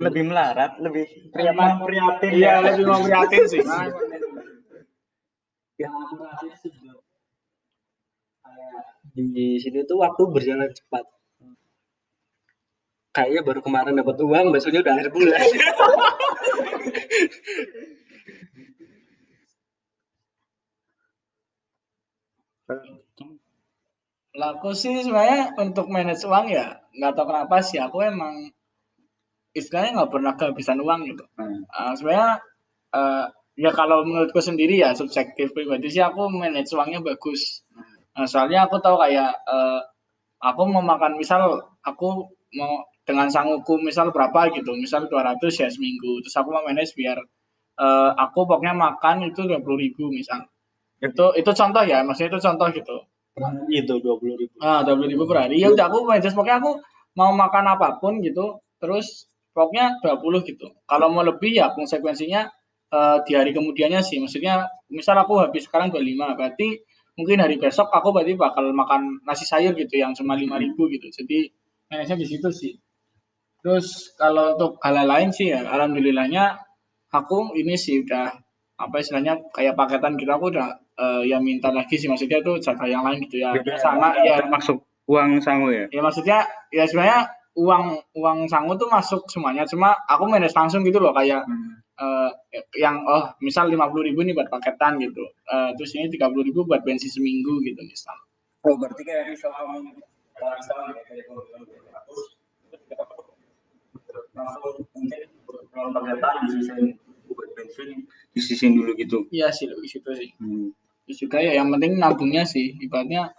lebih 0.03 0.27
melarat, 0.27 0.83
lebih 0.83 1.07
prihatin, 1.31 1.79
prihatin 1.79 2.33
Iya, 2.35 2.59
ya. 2.59 2.75
lebih 2.75 2.91
mau 2.91 2.99
prihatin 3.07 3.47
sih. 3.47 3.63
Nah, 3.63 3.87
Yang 5.81 5.93
aku 5.95 6.15
sih 6.59 6.73
di 9.13 9.61
sini 9.61 9.85
tuh 9.85 10.01
waktu 10.01 10.23
berjalan 10.33 10.73
cepat. 10.73 11.05
Kayaknya 13.13 13.41
baru 13.45 13.61
kemarin 13.61 14.01
dapat 14.01 14.17
uang, 14.25 14.57
besoknya 14.57 14.81
udah 14.81 14.93
akhir 14.97 15.09
bulan. 15.13 15.41
Lah 24.33 24.57
aku 24.57 24.73
sih 24.73 25.05
sebenarnya 25.05 25.53
untuk 25.61 25.93
manage 25.93 26.25
uang 26.25 26.49
ya 26.49 26.81
nggak 26.97 27.13
tahu 27.17 27.27
kenapa 27.29 27.57
sih 27.61 27.77
aku 27.81 28.01
emang 28.01 28.49
istilahnya 29.53 30.01
nggak 30.01 30.13
pernah 30.13 30.33
kehabisan 30.41 30.81
uang 30.81 31.01
gitu. 31.13 31.25
Hmm. 31.37 31.69
Uh, 31.69 31.93
sebenarnya 31.97 32.41
eh, 32.97 33.25
ya 33.61 33.71
kalau 33.77 34.09
menurutku 34.09 34.41
sendiri 34.41 34.81
ya 34.81 34.97
subjektif 34.97 35.53
pribadi 35.53 35.93
sih 35.93 36.01
aku 36.01 36.33
manage 36.33 36.73
uangnya 36.73 37.05
bagus. 37.05 37.61
Nah, 38.17 38.25
soalnya 38.25 38.65
aku 38.65 38.81
tahu 38.81 38.97
kayak 39.05 39.37
eh, 39.37 39.81
aku 40.41 40.61
mau 40.65 40.81
makan 40.81 41.21
misal 41.21 41.69
aku 41.85 42.33
mau 42.59 42.85
dengan 43.03 43.29
sanggupku 43.29 43.83
misal 43.83 44.15
berapa 44.15 44.53
gitu, 44.55 44.73
misal 44.79 45.11
200 45.11 45.43
ya 45.59 45.69
seminggu. 45.73 46.23
Terus 46.23 46.35
aku 46.39 46.49
mau 46.55 46.63
manage 46.65 46.95
biar 46.95 47.19
eh, 47.81 48.11
aku 48.25 48.39
pokoknya 48.49 48.75
makan 48.77 49.31
itu 49.31 49.43
20.000 49.47 49.83
ribu 49.83 50.05
misal. 50.13 50.47
Itu 51.03 51.35
itu 51.35 51.51
contoh 51.51 51.83
ya, 51.83 52.05
maksudnya 52.07 52.31
itu 52.37 52.41
contoh 52.43 52.69
gitu. 52.73 52.97
itu 53.73 53.95
dua 54.05 54.21
puluh 54.21 54.37
ribu. 54.37 54.53
Ah, 54.61 54.85
dua 54.85 55.09
ribu 55.09 55.25
per 55.25 55.49
hari. 55.49 55.57
Ya 55.57 55.73
udah 55.73 55.89
aku 55.89 56.05
manage 56.05 56.37
pokoknya 56.37 56.61
aku 56.61 56.73
mau 57.17 57.33
makan 57.33 57.65
apa 57.75 57.97
pun 57.97 58.21
gitu, 58.21 58.61
terus 58.77 59.29
pokoknya 59.57 60.01
20 60.05 60.49
gitu. 60.49 60.67
Kalau 60.89 61.09
mau 61.13 61.25
lebih 61.25 61.57
ya 61.57 61.73
konsekuensinya 61.73 62.49
eh, 62.93 63.19
di 63.25 63.33
hari 63.37 63.53
kemudiannya 63.57 64.01
sih. 64.05 64.21
Maksudnya 64.21 64.69
misal 64.93 65.17
aku 65.21 65.41
habis 65.41 65.65
sekarang 65.69 65.93
25, 65.93 66.37
berarti 66.39 66.69
mungkin 67.17 67.45
hari 67.45 67.57
besok 67.61 67.93
aku 67.93 68.13
berarti 68.13 68.35
bakal 68.37 68.73
makan 68.73 69.21
nasi 69.29 69.45
sayur 69.45 69.77
gitu 69.77 70.01
yang 70.01 70.13
cuma 70.17 70.37
5000 70.37 70.77
gitu. 70.97 71.07
Jadi 71.13 71.39
manage 71.93 72.17
di 72.17 72.27
situ 72.27 72.49
sih. 72.49 72.73
Terus 73.61 74.17
kalau 74.17 74.57
untuk 74.57 74.81
hal 74.81 74.97
lain 75.05 75.31
sih 75.31 75.53
ya 75.53 75.63
alhamdulillahnya 75.69 76.57
aku 77.13 77.53
ini 77.61 77.77
sih 77.77 78.03
udah 78.03 78.33
apa 78.81 78.97
istilahnya 78.99 79.39
kayak 79.53 79.77
paketan 79.77 80.17
gitu 80.19 80.33
aku 80.33 80.51
udah 80.51 80.81
eh, 80.99 81.23
ya 81.31 81.39
minta 81.39 81.69
lagi 81.71 81.95
sih 82.01 82.09
maksudnya 82.09 82.41
itu 82.41 82.59
jatah 82.59 82.89
yang 82.89 83.05
lain 83.05 83.21
gitu 83.29 83.45
ya. 83.45 83.53
Beda 83.55 83.77
Sama 83.79 84.17
ya 84.25 84.41
termasuk 84.41 84.83
uang 85.07 85.39
sangu 85.45 85.69
ya. 85.71 85.87
ya 85.93 86.01
maksudnya 86.03 86.39
ya 86.73 86.89
sebenarnya 86.89 87.29
uang 87.53 87.85
uang 88.17 88.39
sangu 88.49 88.73
tuh 88.81 88.89
masuk 88.89 89.29
semuanya 89.29 89.69
cuma 89.69 89.93
aku 90.09 90.25
manage 90.25 90.57
langsung 90.57 90.81
gitu 90.89 90.99
loh 90.99 91.13
kayak 91.13 91.45
eh, 92.01 92.31
yang 92.81 93.05
oh 93.07 93.31
misal 93.45 93.69
lima 93.69 93.87
puluh 93.93 94.09
ribu 94.09 94.25
nih 94.25 94.33
buat 94.35 94.49
paketan 94.51 94.97
gitu 94.99 95.23
Eh, 95.53 95.71
terus 95.77 95.93
ini 95.95 96.09
tiga 96.09 96.33
puluh 96.33 96.49
ribu 96.49 96.65
buat 96.65 96.81
bensin 96.81 97.13
seminggu 97.13 97.61
gitu 97.63 97.79
misal 97.85 98.17
Oh 98.65 98.75
berarti 98.79 99.05
kayak 99.05 99.29
misal 99.31 99.53
kamu 99.53 100.01
kalau 100.33 100.55
misal 100.57 100.77
kayak 101.07 101.29
kalau 101.29 101.45
bilang 101.45 101.67
200, 101.69 101.83
langsung 104.33 104.85
mungkin 104.97 105.29
kalau 105.73 105.89
paketan 105.93 106.35
disisain 106.49 106.85
buat 107.33 107.49
bensin 107.57 108.71
dulu 108.77 108.93
gitu. 108.97 109.25
iya 109.33 109.49
sih 109.53 109.69
lebih 109.69 109.89
situ 109.89 110.11
sih. 110.13 110.31
Hmm. 110.37 110.73
Terus 111.09 111.19
juga 111.29 111.39
ya 111.41 111.57
yang 111.57 111.73
penting 111.73 111.97
nabungnya 111.97 112.45
sih. 112.45 112.77
Ibaratnya 112.81 113.33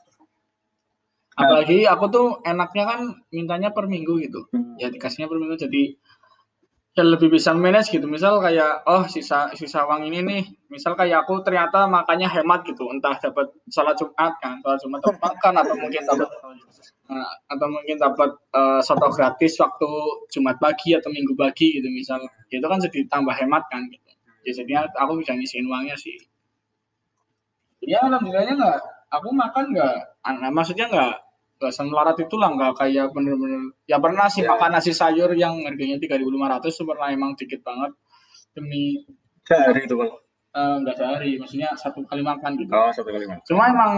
apalagi 1.34 1.90
aku 1.90 2.06
tuh 2.14 2.28
enaknya 2.46 2.84
kan 2.86 3.02
mintanya 3.34 3.70
per 3.74 3.90
minggu 3.90 4.22
gitu. 4.22 4.50
Hmm. 4.54 4.78
ya 4.78 4.90
dikasihnya 4.94 5.30
per 5.30 5.38
minggu 5.42 5.58
jadi 5.58 5.98
ya 6.94 7.04
lebih 7.06 7.34
bisa 7.34 7.54
manage 7.54 7.90
gitu. 7.90 8.06
Misal 8.06 8.38
kayak 8.42 8.86
oh 8.86 9.06
sisa 9.10 9.54
sisa 9.58 9.86
uang 9.86 10.10
ini 10.10 10.20
nih. 10.22 10.44
Misal 10.70 10.94
kayak 10.94 11.26
aku 11.26 11.42
ternyata 11.42 11.90
makannya 11.90 12.30
hemat 12.30 12.66
gitu. 12.70 12.90
Entah 12.90 13.18
dapat 13.18 13.54
sholat 13.70 13.98
jumat 13.98 14.34
kan 14.42 14.62
sholat 14.62 14.80
jumat 14.82 15.00
dapat 15.02 15.22
makan 15.22 15.54
atau 15.62 15.76
mungkin 15.78 16.02
dapat 16.06 16.30
Nah, 17.03 17.03
atau 17.48 17.67
mungkin 17.67 17.98
dapat 17.98 18.29
eh, 18.51 18.82
soto 18.82 19.08
gratis 19.10 19.53
waktu 19.58 19.89
jumat 20.29 20.58
pagi 20.58 20.93
atau 20.93 21.10
minggu 21.10 21.34
pagi 21.34 21.75
gitu 21.75 21.88
misal 21.89 22.20
itu 22.48 22.63
kan 22.63 22.79
jadi 22.79 23.05
tambah 23.08 23.34
hemat 23.34 23.63
kan 23.67 23.86
gitu 23.88 24.10
jadinya 24.43 24.84
aku 24.96 25.20
bisa 25.20 25.32
ngisiin 25.34 25.65
uangnya 25.65 25.96
sih 25.96 26.15
ya 27.82 28.00
alhamdulillahnya 28.01 28.53
nggak 28.55 28.77
aku 29.10 29.27
makan 29.32 29.65
nggak 29.72 29.96
aneh 30.22 30.50
maksudnya 30.50 30.88
nggak 30.88 31.13
nggak 31.60 31.72
semelarat 31.72 32.17
itu 32.17 32.36
lah 32.36 32.50
nggak 32.51 32.74
kayak 32.75 33.12
bener-bener 33.12 33.72
ya 33.86 33.98
pernah 33.98 34.27
sih 34.27 34.41
Ya. 34.41 34.51
makan 34.51 34.72
nasi 34.74 34.91
sayur 34.91 35.32
yang 35.34 35.63
harganya 35.63 35.96
3.500 35.96 36.20
itu 36.70 36.84
pernah 36.84 37.08
emang 37.10 37.32
dikit 37.36 37.62
banget 37.62 37.91
demi 38.51 39.03
Sehari 39.43 39.84
itu 39.84 39.96
kalau. 39.96 40.15
eh, 40.53 40.75
nggak 40.79 40.96
sehari 40.96 41.29
maksudnya 41.36 41.70
satu 41.74 42.03
kali 42.03 42.22
makan 42.22 42.51
gitu 42.55 42.72
Oh 42.72 42.91
satu 42.91 43.10
kali 43.10 43.25
makan. 43.25 43.43
cuma 43.43 43.63
emang 43.65 43.93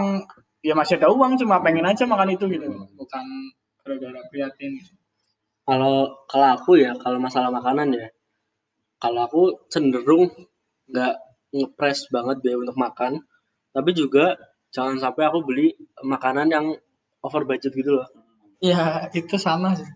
ya 0.66 0.74
masih 0.74 0.98
ada 0.98 1.14
uang 1.14 1.38
cuma 1.38 1.62
pengen 1.62 1.86
aja 1.86 2.10
makan 2.10 2.34
itu 2.34 2.50
gitu. 2.50 2.66
Bukan 2.98 3.26
gara-gara 3.86 4.22
prihatin. 4.34 4.82
Gitu. 4.82 4.98
Kalau 5.66 6.26
kalau 6.26 6.48
aku 6.58 6.82
ya, 6.82 6.98
kalau 6.98 7.22
masalah 7.22 7.54
makanan 7.54 7.94
ya, 7.94 8.08
kalau 8.98 9.30
aku 9.30 9.42
cenderung 9.70 10.34
nggak 10.90 11.14
ngepres 11.54 12.10
banget 12.10 12.42
deh 12.42 12.58
untuk 12.58 12.74
makan, 12.74 13.22
tapi 13.70 13.94
juga 13.94 14.34
jangan 14.74 14.98
sampai 14.98 15.30
aku 15.30 15.46
beli 15.46 15.78
makanan 16.02 16.50
yang 16.50 16.66
over 17.22 17.46
budget 17.46 17.74
gitu 17.78 18.02
loh. 18.02 18.10
ya 18.64 19.06
itu 19.14 19.38
sama 19.38 19.78
sih. 19.78 19.88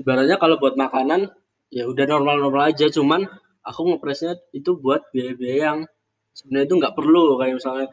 Ibaratnya 0.00 0.36
kalau 0.36 0.60
buat 0.60 0.76
makanan 0.76 1.32
ya 1.72 1.88
udah 1.88 2.04
normal-normal 2.04 2.76
aja, 2.76 2.92
cuman 2.92 3.24
aku 3.64 3.80
ngepresnya 3.88 4.36
itu 4.52 4.76
buat 4.76 5.08
biaya-biaya 5.14 5.60
yang 5.72 5.80
sebenarnya 6.36 6.66
itu 6.68 6.76
nggak 6.80 6.94
perlu. 6.96 7.40
Kayak 7.40 7.54
misalnya 7.60 7.86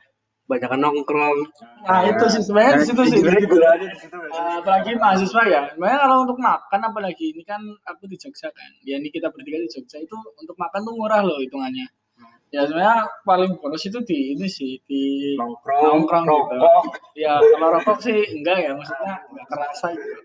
banyakan 0.52 0.80
nongkrong. 0.84 1.40
nah 1.88 2.04
itu 2.04 2.26
sih 2.28 2.44
sebenarnya 2.44 2.84
di 2.84 2.86
situ 2.92 3.04
sih 3.08 3.20
ya. 3.24 3.32
Uh, 3.32 4.60
apalagi 4.60 5.00
mahasiswa 5.00 5.42
ya. 5.48 5.62
Sebenarnya 5.72 6.00
kalau 6.04 6.16
untuk 6.28 6.38
makan 6.44 6.80
apalagi 6.92 7.32
ini 7.32 7.44
kan 7.48 7.64
aku 7.88 8.12
di 8.12 8.20
Jogja 8.20 8.52
kan. 8.52 8.72
Ya 8.84 9.00
ini 9.00 9.08
kita 9.08 9.32
bertiga 9.32 9.64
di 9.64 9.72
Jogja 9.72 10.04
itu 10.04 10.18
untuk 10.36 10.60
makan 10.60 10.84
tuh 10.84 10.94
murah 11.00 11.24
loh 11.24 11.40
hitungannya. 11.40 11.88
Ya 12.52 12.68
sebenarnya 12.68 13.08
paling 13.24 13.56
boros 13.64 13.80
itu 13.88 14.04
di 14.04 14.36
ini 14.36 14.52
sih 14.52 14.76
di 14.84 15.34
Nongkrong, 15.40 16.04
Nongkrong 16.04 16.28
gitu. 16.28 16.68
ya 17.24 17.40
kalau 17.40 17.80
rokok 17.80 18.04
sih 18.04 18.20
enggak 18.36 18.60
ya 18.60 18.76
maksudnya 18.76 19.24
enggak 19.32 19.48
kerasa 19.48 19.88
gitu. 19.96 20.20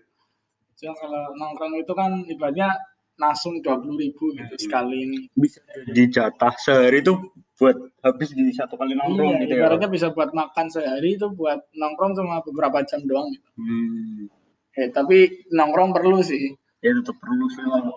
Cuma 0.77 0.93
kalau 0.99 1.23
nongkrong 1.39 1.73
itu 1.79 1.93
kan 1.95 2.11
ibaratnya 2.27 2.69
langsung 3.17 3.63
dua 3.65 3.81
puluh 3.81 3.97
ribu 3.97 4.29
gitu 4.35 4.55
sekali 4.59 5.07
ini. 5.07 5.19
Bisa 5.33 5.63
jadi 5.89 6.03
jatah 6.11 6.53
sehari 6.59 7.01
itu 7.01 7.17
buat 7.57 7.73
habis 8.01 8.29
di 8.31 8.53
satu 8.53 8.77
kali 8.77 8.93
nongkrong 8.93 9.33
Iya, 9.33 9.41
gitu 9.43 9.53
ya. 9.53 9.59
ibaratnya 9.65 9.89
bisa 9.89 10.07
buat 10.13 10.29
makan 10.31 10.69
sehari 10.69 11.17
itu 11.17 11.25
buat 11.29 11.57
nongkrong 11.73 12.13
cuma 12.13 12.39
beberapa 12.41 12.85
jam 12.85 13.01
doang 13.03 13.33
gitu. 13.33 13.49
Hmm. 13.57 14.29
Eh, 14.77 14.93
tapi 14.93 15.49
nongkrong 15.49 15.89
perlu 15.89 16.21
sih. 16.21 16.53
Ya 16.79 16.93
tetap 16.93 17.17
perlu 17.17 17.45
sih. 17.49 17.65
Kalau 17.65 17.89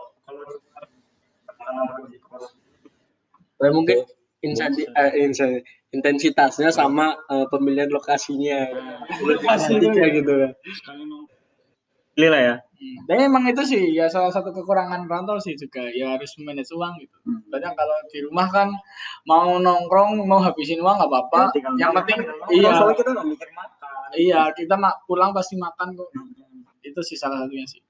Ya, 3.61 3.69
mungkin 3.69 3.99
insensi- 4.41 4.89
eh, 4.89 5.13
insen- 5.21 5.61
intensitasnya 5.93 6.73
sama 6.73 7.13
eh, 7.29 7.45
pemilihan 7.47 7.93
lokasinya. 7.93 8.73
Lokasi 9.21 9.77
gitu 9.77 9.93
ya. 9.93 10.09
Pilih 10.09 11.29
lah 12.19 12.41
ya. 12.43 12.55
Hmm. 12.81 12.99
Tapi 13.07 13.21
emang 13.29 13.45
itu 13.45 13.63
sih 13.63 13.83
ya 13.93 14.09
salah 14.09 14.33
satu 14.33 14.57
kekurangan 14.57 15.05
rantau 15.05 15.37
sih 15.37 15.53
juga 15.53 15.85
ya 15.93 16.17
harus 16.17 16.33
manage 16.41 16.73
uang 16.73 16.97
gitu. 16.99 17.17
Hmm. 17.29 17.45
Banyak 17.53 17.73
kalau 17.77 17.97
di 18.09 18.19
rumah 18.25 18.49
kan 18.49 18.69
mau 19.29 19.61
nongkrong 19.61 20.25
mau 20.25 20.41
habisin 20.41 20.81
uang 20.81 20.97
nggak 20.97 21.11
apa-apa. 21.13 21.43
Ya, 21.55 21.87
yang 21.87 21.93
penting 21.93 22.19
iya 22.57 22.71
Soalnya 22.75 22.97
kita 22.97 23.11
nggak 23.15 23.29
mikir 23.29 23.51
makan. 23.53 24.09
iya 24.17 24.41
kita 24.57 24.75
mak 24.81 25.05
pulang 25.05 25.31
pasti 25.37 25.55
makan 25.61 25.95
kok. 25.95 26.09
Itu 26.81 27.01
sih 27.05 27.21
salah 27.21 27.45
satunya 27.45 27.69
sih. 27.69 27.85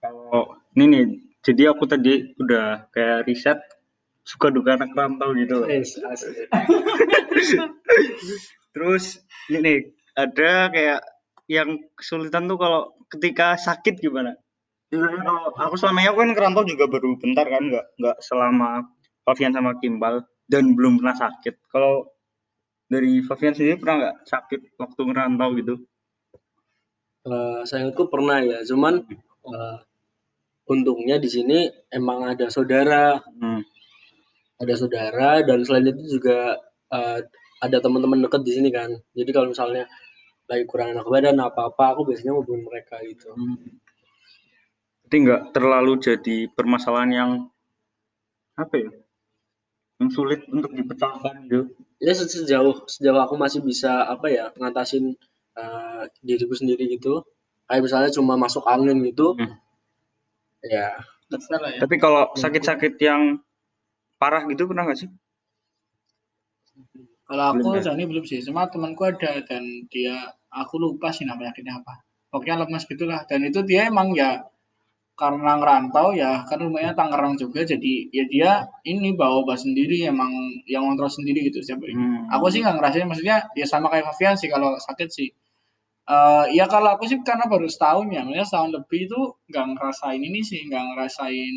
Kalau 0.00 0.56
ini 0.76 0.84
nih, 0.90 1.04
jadi 1.44 1.62
aku 1.72 1.84
tadi 1.88 2.34
udah 2.40 2.92
kayak 2.92 3.28
riset 3.28 3.60
suka 4.24 4.48
duka 4.48 4.80
anak 4.80 4.96
rantau 4.96 5.36
gitu 5.36 5.68
asli. 5.68 6.48
Terus 8.74 9.20
ini 9.52 9.92
ada 10.16 10.72
kayak 10.72 11.00
yang 11.50 11.76
kesulitan 11.96 12.48
tuh 12.48 12.56
kalau 12.56 12.96
ketika 13.12 13.56
sakit 13.60 14.00
gimana? 14.00 14.36
Misalnya 14.88 15.20
kalau 15.26 15.44
aku 15.58 15.74
selama 15.76 15.98
ini 16.00 16.08
aku 16.08 16.18
kan 16.22 16.30
kerantau 16.36 16.64
juga 16.64 16.84
baru 16.86 17.18
bentar 17.18 17.46
kan, 17.48 17.62
nggak 17.66 17.86
nggak 18.00 18.16
selama 18.22 18.86
Fabian 19.24 19.52
sama 19.52 19.76
Kimbal 19.80 20.24
dan 20.48 20.76
belum 20.76 21.00
pernah 21.00 21.16
sakit. 21.16 21.54
Kalau 21.68 22.08
dari 22.88 23.20
Fabian 23.24 23.56
sendiri 23.56 23.80
pernah 23.80 23.96
nggak 24.00 24.16
sakit 24.28 24.60
waktu 24.78 25.00
ngerantau 25.02 25.50
gitu? 25.58 25.74
Eh, 27.24 27.60
saya 27.64 27.88
itu 27.88 28.04
pernah 28.12 28.38
ya, 28.44 28.60
cuman 28.68 29.00
eh, 29.48 29.76
untungnya 30.68 31.16
di 31.20 31.28
sini 31.28 31.68
emang 31.92 32.24
ada 32.28 32.48
saudara, 32.52 33.20
Hmm. 33.40 33.64
ada 34.60 34.74
saudara 34.76 35.40
dan 35.44 35.64
selain 35.64 35.88
itu 35.92 36.20
juga 36.20 36.60
eh, 36.92 37.18
ada 37.64 37.76
teman-teman 37.80 38.20
dekat 38.28 38.44
di 38.44 38.52
sini 38.52 38.68
kan. 38.68 38.92
Jadi 39.16 39.30
kalau 39.32 39.48
misalnya 39.50 39.88
lagi 40.50 40.64
kurang 40.70 40.88
enak 40.94 41.06
badan 41.08 41.40
apa-apa, 41.40 41.84
aku 41.96 42.00
biasanya 42.08 42.32
hubungin 42.36 42.64
mereka 42.68 43.00
gitu. 43.04 43.32
Jadi 45.04 45.16
nggak 45.24 45.42
terlalu 45.56 45.92
jadi 46.00 46.36
permasalahan 46.56 47.10
yang 47.12 47.30
apa 48.58 48.74
ya? 48.78 48.90
Yang 50.02 50.10
sulit 50.16 50.40
untuk 50.50 50.70
dipecahkan 50.74 51.34
gitu. 51.46 51.60
Ya 52.02 52.12
se- 52.18 52.28
sejauh 52.28 52.84
sejauh 52.90 53.20
aku 53.22 53.34
masih 53.38 53.60
bisa 53.62 54.04
apa 54.04 54.26
ya 54.28 54.44
ngatasin 54.58 55.14
eh, 55.60 56.02
diriku 56.26 56.54
sendiri 56.58 56.84
gitu. 56.98 57.22
Kayak 57.68 57.82
misalnya 57.86 58.10
cuma 58.12 58.34
masuk 58.36 58.64
angin 58.68 59.00
gitu. 59.06 59.38
Hmm. 59.38 59.56
Ya, 60.64 60.96
Terserah 61.28 61.70
ya. 61.76 61.80
Tapi 61.84 61.96
kalau 62.00 62.32
sakit-sakit 62.36 62.96
yang 63.00 63.40
parah 64.20 64.44
gitu 64.48 64.68
pernah 64.68 64.84
nggak 64.88 65.00
sih? 65.04 65.10
Kalau 67.24 67.44
aku 67.56 67.66
Belum? 67.72 67.84
Jani 67.84 68.04
belum 68.04 68.24
sih, 68.28 68.44
cuma 68.44 68.68
temanku 68.68 69.08
ada 69.08 69.40
dan 69.48 69.64
dia 69.88 70.28
aku 70.52 70.76
lupa 70.76 71.08
sih 71.08 71.24
nama 71.24 71.40
penyakitnya 71.40 71.80
apa. 71.80 72.04
Pokoknya 72.28 72.66
lemas 72.66 72.84
gitulah 72.84 73.24
dan 73.24 73.40
itu 73.48 73.64
dia 73.64 73.88
emang 73.88 74.12
ya 74.12 74.44
karena 75.14 75.54
ngerantau 75.62 76.10
ya 76.10 76.42
kan 76.42 76.58
rumahnya 76.58 76.90
Tangerang 76.98 77.38
juga 77.38 77.62
jadi 77.62 78.10
ya 78.10 78.24
dia 78.26 78.50
ini 78.82 79.14
bawa 79.14 79.46
obat 79.46 79.62
sendiri 79.62 80.02
emang 80.10 80.34
yang 80.66 80.82
ngontrol 80.82 81.06
sendiri 81.06 81.46
gitu 81.46 81.62
setiap 81.62 81.86
hari. 81.86 81.94
Hmm. 81.94 82.26
Aku 82.34 82.50
sih 82.50 82.60
nggak 82.60 82.76
ngerasain 82.82 83.06
maksudnya 83.06 83.46
ya 83.54 83.66
sama 83.70 83.88
kayak 83.94 84.10
Fabian 84.10 84.34
sih 84.34 84.50
kalau 84.50 84.74
sakit 84.74 85.08
sih. 85.08 85.30
Eh 86.04 86.44
ya 86.58 86.66
kalau 86.66 86.98
aku 86.98 87.06
sih 87.06 87.16
karena 87.22 87.46
baru 87.46 87.70
setahun 87.70 88.10
ya, 88.10 88.26
maksudnya 88.26 88.44
setahun 88.44 88.70
lebih 88.74 89.00
itu 89.06 89.20
nggak 89.48 89.66
ngerasain 89.78 90.20
ini 90.20 90.40
sih, 90.42 90.60
nggak 90.66 90.82
ngerasain 90.92 91.54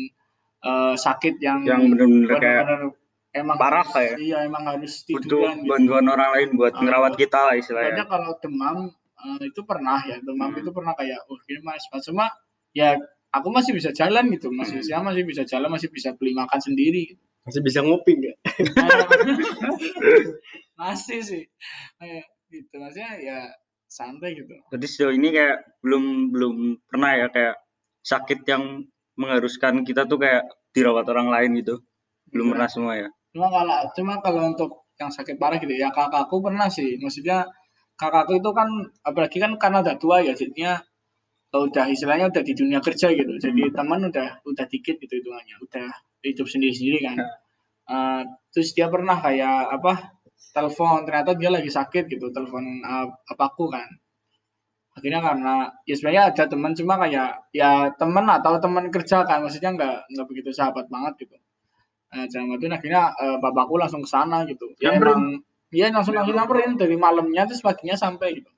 eh, 0.64 0.94
sakit 0.94 1.34
yang 1.42 1.66
yang 1.66 1.82
benar-benar 1.90 2.38
kayak 2.38 2.62
benar-benar 2.64 3.07
emang 3.30 3.56
parah 3.56 3.80
harus- 3.80 3.92
kayak 3.92 4.12
iya 4.18 4.38
emang 4.42 4.64
harus 4.64 5.04
butuh 5.04 5.22
gitu. 5.52 5.66
bantuan 5.66 6.04
orang 6.06 6.30
lain 6.32 6.48
buat 6.54 6.74
ngerawat 6.74 7.14
kita 7.14 7.38
lah 7.42 7.54
istilahnya. 7.54 8.04
kalau 8.04 8.32
demam 8.38 8.88
eh, 9.18 9.40
itu 9.44 9.60
pernah 9.62 9.98
ya, 10.00 10.16
demam 10.18 10.48
Hmm. 10.48 10.60
itu 10.60 10.70
pernah 10.70 10.94
kayak 10.94 11.18
oh 11.26 11.36
gini 11.42 11.58
mas, 11.60 11.82
Mas. 11.88 12.04
cuma 12.04 12.30
ya 12.70 12.94
aku 13.28 13.48
masih 13.48 13.72
bisa 13.72 13.90
jalan 13.90 14.30
gitu, 14.30 14.48
masih 14.48 14.78
Hmm. 14.78 14.86
saya 14.86 15.00
masih 15.02 15.22
bisa 15.22 15.42
jalan, 15.42 15.68
masih 15.68 15.88
bisa 15.88 16.12
beli 16.12 16.32
makan 16.32 16.58
sendiri. 16.58 17.02
gitu. 17.08 17.22
masih 17.40 17.62
bisa 17.62 17.80
ngopi 17.80 18.12
nggak? 18.14 18.36
masih 20.76 21.18
sih, 21.20 21.42
kayak 21.96 22.24
gitu 22.48 22.74
maksudnya 22.76 23.10
ya 23.18 23.38
santai 23.86 24.36
gitu. 24.36 24.52
Jadi 24.68 24.86
sejauh 24.86 25.12
ini 25.12 25.28
kayak 25.30 25.56
belum 25.80 26.04
belum 26.28 26.54
pernah 26.84 27.16
ya 27.16 27.26
kayak 27.28 27.56
sakit 28.02 28.44
yang 28.44 28.84
mengharuskan 29.14 29.82
kita 29.82 30.04
tuh 30.04 30.16
kayak 30.16 30.44
dirawat 30.70 31.08
orang 31.08 31.28
lain 31.28 31.56
gitu. 31.56 31.80
Belum 32.28 32.46
Iya. 32.46 32.52
pernah 32.52 32.68
semua 32.68 32.94
ya. 32.96 33.08
Cuma 33.38 33.46
kalau 33.54 33.78
cuma 33.94 34.14
kalau 34.18 34.42
untuk 34.50 34.70
yang 34.98 35.10
sakit 35.14 35.38
parah 35.38 35.62
gitu 35.62 35.70
ya 35.78 35.94
kakakku 35.94 36.42
pernah 36.42 36.66
sih, 36.66 36.98
maksudnya 36.98 37.46
kakakku 37.94 38.42
itu 38.42 38.50
kan 38.50 38.68
apalagi 39.06 39.38
kan 39.38 39.54
karena 39.62 39.78
udah 39.86 39.94
tua 40.02 40.16
ya 40.26 40.34
jadinya 40.34 40.82
udah 41.54 41.86
istilahnya 41.94 42.26
udah 42.34 42.42
di 42.42 42.52
dunia 42.58 42.80
kerja 42.82 43.14
gitu. 43.14 43.32
Jadi 43.38 43.62
teman 43.78 44.00
udah 44.10 44.42
udah 44.42 44.64
dikit 44.66 44.98
gitu 44.98 45.14
hitungannya 45.22 45.56
udah 45.62 45.86
hidup 46.26 46.46
sendiri 46.50 46.74
sendiri 46.74 46.98
kan 47.06 47.18
Eh, 47.88 48.22
terus 48.52 48.76
dia 48.76 48.86
pernah 48.92 49.16
kayak 49.16 49.80
apa 49.80 49.92
telepon 50.52 51.08
ternyata 51.08 51.32
dia 51.40 51.48
lagi 51.48 51.70
sakit 51.72 52.04
gitu 52.12 52.26
telepon 52.36 52.64
uh, 52.84 53.06
papaku 53.24 53.64
kan. 53.72 53.88
Akhirnya 54.96 55.20
karena 55.24 55.54
ya 55.88 55.94
sebenarnya 55.96 56.24
ada 56.34 56.44
teman 56.52 56.72
cuma 56.76 56.94
kayak 57.00 57.30
ya 57.54 57.70
teman 58.00 58.26
atau 58.28 58.52
teman 58.60 58.84
kerja 58.92 59.24
kan 59.28 59.40
maksudnya 59.44 59.70
nggak 59.76 59.94
nggak 60.12 60.26
begitu 60.28 60.50
sahabat 60.52 60.86
banget 60.92 61.12
gitu 61.24 61.36
Nah, 62.08 62.24
dalam 62.24 62.56
itu 62.56 62.66
akhirnya 62.66 63.02
eh, 63.14 63.36
bapakku 63.36 63.76
langsung 63.76 64.00
ke 64.00 64.08
sana 64.08 64.44
gitu. 64.48 64.72
Ya 64.80 64.96
emang 64.96 65.44
iya 65.68 65.92
langsung 65.92 66.16
langsung 66.16 66.32
nyamperin 66.34 66.74
dari 66.74 66.96
malamnya 66.96 67.44
terus 67.44 67.60
paginya 67.60 67.92
sampai 67.94 68.40
gitu. 68.40 68.50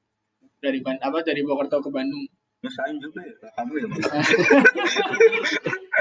Dari 0.61 0.79
Ban- 0.79 1.01
apa 1.01 1.23
dari 1.23 1.43
Purwokerto 1.43 1.83
ke 1.83 1.91
Bandung. 1.91 2.27
Nyusahin 2.61 3.01
juga 3.01 3.25
ya 3.25 3.35
kamu 3.57 3.73
ya. 3.81 3.87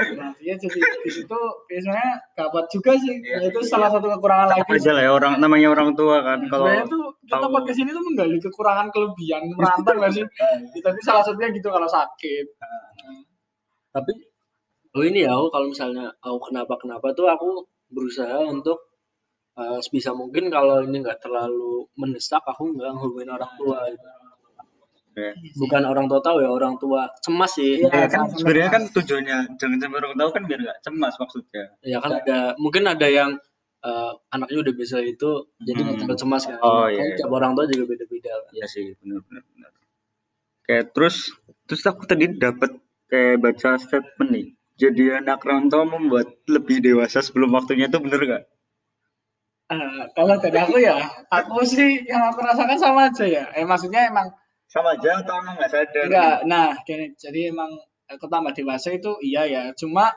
Nah, 0.00 0.32
iya 0.40 0.56
jadi 0.56 0.80
di 0.80 1.10
situ 1.12 1.38
biasanya 1.68 2.24
gawat 2.32 2.72
juga 2.72 2.96
sih. 2.96 3.20
Iya 3.20 3.36
Nah, 3.36 3.48
itu 3.52 3.60
sih, 3.60 3.68
salah 3.68 3.92
satu 3.92 4.08
kekurangan 4.08 4.48
lagi. 4.48 4.64
Aja 4.64 4.92
lah 4.96 5.02
ya 5.04 5.12
orang 5.12 5.36
namanya 5.36 5.68
orang 5.68 5.92
tua 5.92 6.24
kan 6.24 6.40
kalau 6.48 6.72
Sebenarnya 6.72 6.88
tuh 6.88 7.04
kita 7.20 7.36
tahu- 7.36 7.52
podcast 7.52 7.78
ini 7.80 7.90
tuh 7.92 8.04
menggali 8.08 8.36
kekurangan 8.40 8.86
kelebihan 8.88 9.42
merantau 9.52 9.92
nggak 10.00 10.12
sih? 10.16 10.24
Tapi 10.88 10.98
salah 11.04 11.20
satunya 11.20 11.52
gitu 11.52 11.68
kalau 11.68 11.84
sakit. 11.84 12.46
tapi 13.90 14.12
oh 14.90 15.02
ini 15.02 15.22
ya 15.22 15.32
aku 15.34 15.46
kalau 15.50 15.66
misalnya 15.68 16.06
aku 16.18 16.38
kenapa 16.50 16.74
kenapa 16.76 17.06
tuh 17.12 17.26
aku 17.30 17.50
berusaha 17.90 18.42
untuk 18.46 18.78
eh, 19.54 19.78
sebisa 19.80 20.10
mungkin 20.12 20.50
kalau 20.50 20.82
ini 20.82 20.98
nggak 20.98 21.20
terlalu 21.22 21.86
mendesak 21.94 22.42
aku 22.42 22.74
nggak 22.74 22.90
ngehubungin 22.90 23.30
orang 23.30 23.52
tua 23.54 23.78
gitu. 23.90 24.08
ya. 25.20 25.32
bukan 25.58 25.82
orang 25.84 26.06
tua 26.06 26.20
tahu 26.22 26.38
ya 26.40 26.48
orang 26.48 26.74
tua 26.78 27.10
cemas 27.20 27.52
sih 27.58 27.82
Iya. 27.82 27.90
Ya, 27.92 28.06
kan 28.08 28.30
sebenarnya 28.30 28.70
kan 28.70 28.82
tujuannya 28.88 29.38
jangan 29.58 29.78
sampai 29.78 29.98
orang 30.00 30.14
tahu 30.16 30.30
kan 30.32 30.42
biar 30.48 30.60
nggak 30.64 30.78
cemas 30.80 31.14
maksudnya. 31.18 31.64
ya 31.82 31.98
kan 31.98 32.10
ada 32.18 32.38
mungkin 32.56 32.82
ada 32.86 33.06
yang 33.10 33.30
eh, 33.80 34.12
anaknya 34.30 34.58
udah 34.64 34.74
bisa 34.76 34.98
itu 35.02 35.30
jadi 35.60 35.78
nggak 35.82 35.96
Hmm. 35.98 36.02
terlalu 36.06 36.20
cemas 36.20 36.42
kan 36.46 36.58
Oh, 36.62 36.86
Kan 36.86 36.94
iya, 36.94 37.02
iya. 37.10 37.16
tiap 37.18 37.30
orang 37.32 37.52
tua 37.56 37.64
juga 37.68 37.84
beda-beda 37.90 38.32
kan. 38.44 38.52
Iya 38.54 38.66
sih 38.70 38.84
benar 39.02 39.18
benar 39.28 39.42
benar. 39.50 39.70
Kayak 40.64 40.84
terus 40.94 41.16
terus 41.66 41.82
aku 41.84 42.02
tadi 42.06 42.24
dapat 42.30 42.70
kayak 43.10 43.36
baca 43.42 43.70
statement 43.76 44.30
nih. 44.30 44.46
Jadi 44.80 45.04
anak 45.20 45.40
rantau 45.48 45.82
membuat 45.92 46.28
lebih 46.54 46.78
dewasa 46.86 47.18
sebelum 47.26 47.50
waktunya 47.56 47.86
itu 47.90 47.98
bener 48.04 48.20
nggak? 48.28 48.44
Eh, 49.70 50.02
kalau 50.16 50.34
dari 50.42 50.58
aku 50.64 50.76
ya, 50.82 50.96
aku 51.30 51.62
sih 51.62 52.02
yang 52.10 52.22
aku 52.32 52.40
rasakan 52.42 52.78
sama 52.80 53.00
aja 53.12 53.24
ya. 53.36 53.44
Eh 53.54 53.62
maksudnya 53.62 54.08
emang 54.10 54.28
Sama 54.70 54.94
aja 54.94 55.10
atau 55.22 55.34
emang 55.42 55.54
nggak 55.58 55.70
sadar? 55.74 56.04
Enggak, 56.06 56.36
nah 56.46 56.68
gini, 56.86 57.10
jadi 57.18 57.50
emang 57.50 57.70
aku 58.06 58.30
tambah 58.30 58.54
dewasa 58.54 58.94
itu 58.94 59.18
iya 59.18 59.42
ya, 59.50 59.62
cuma 59.74 60.14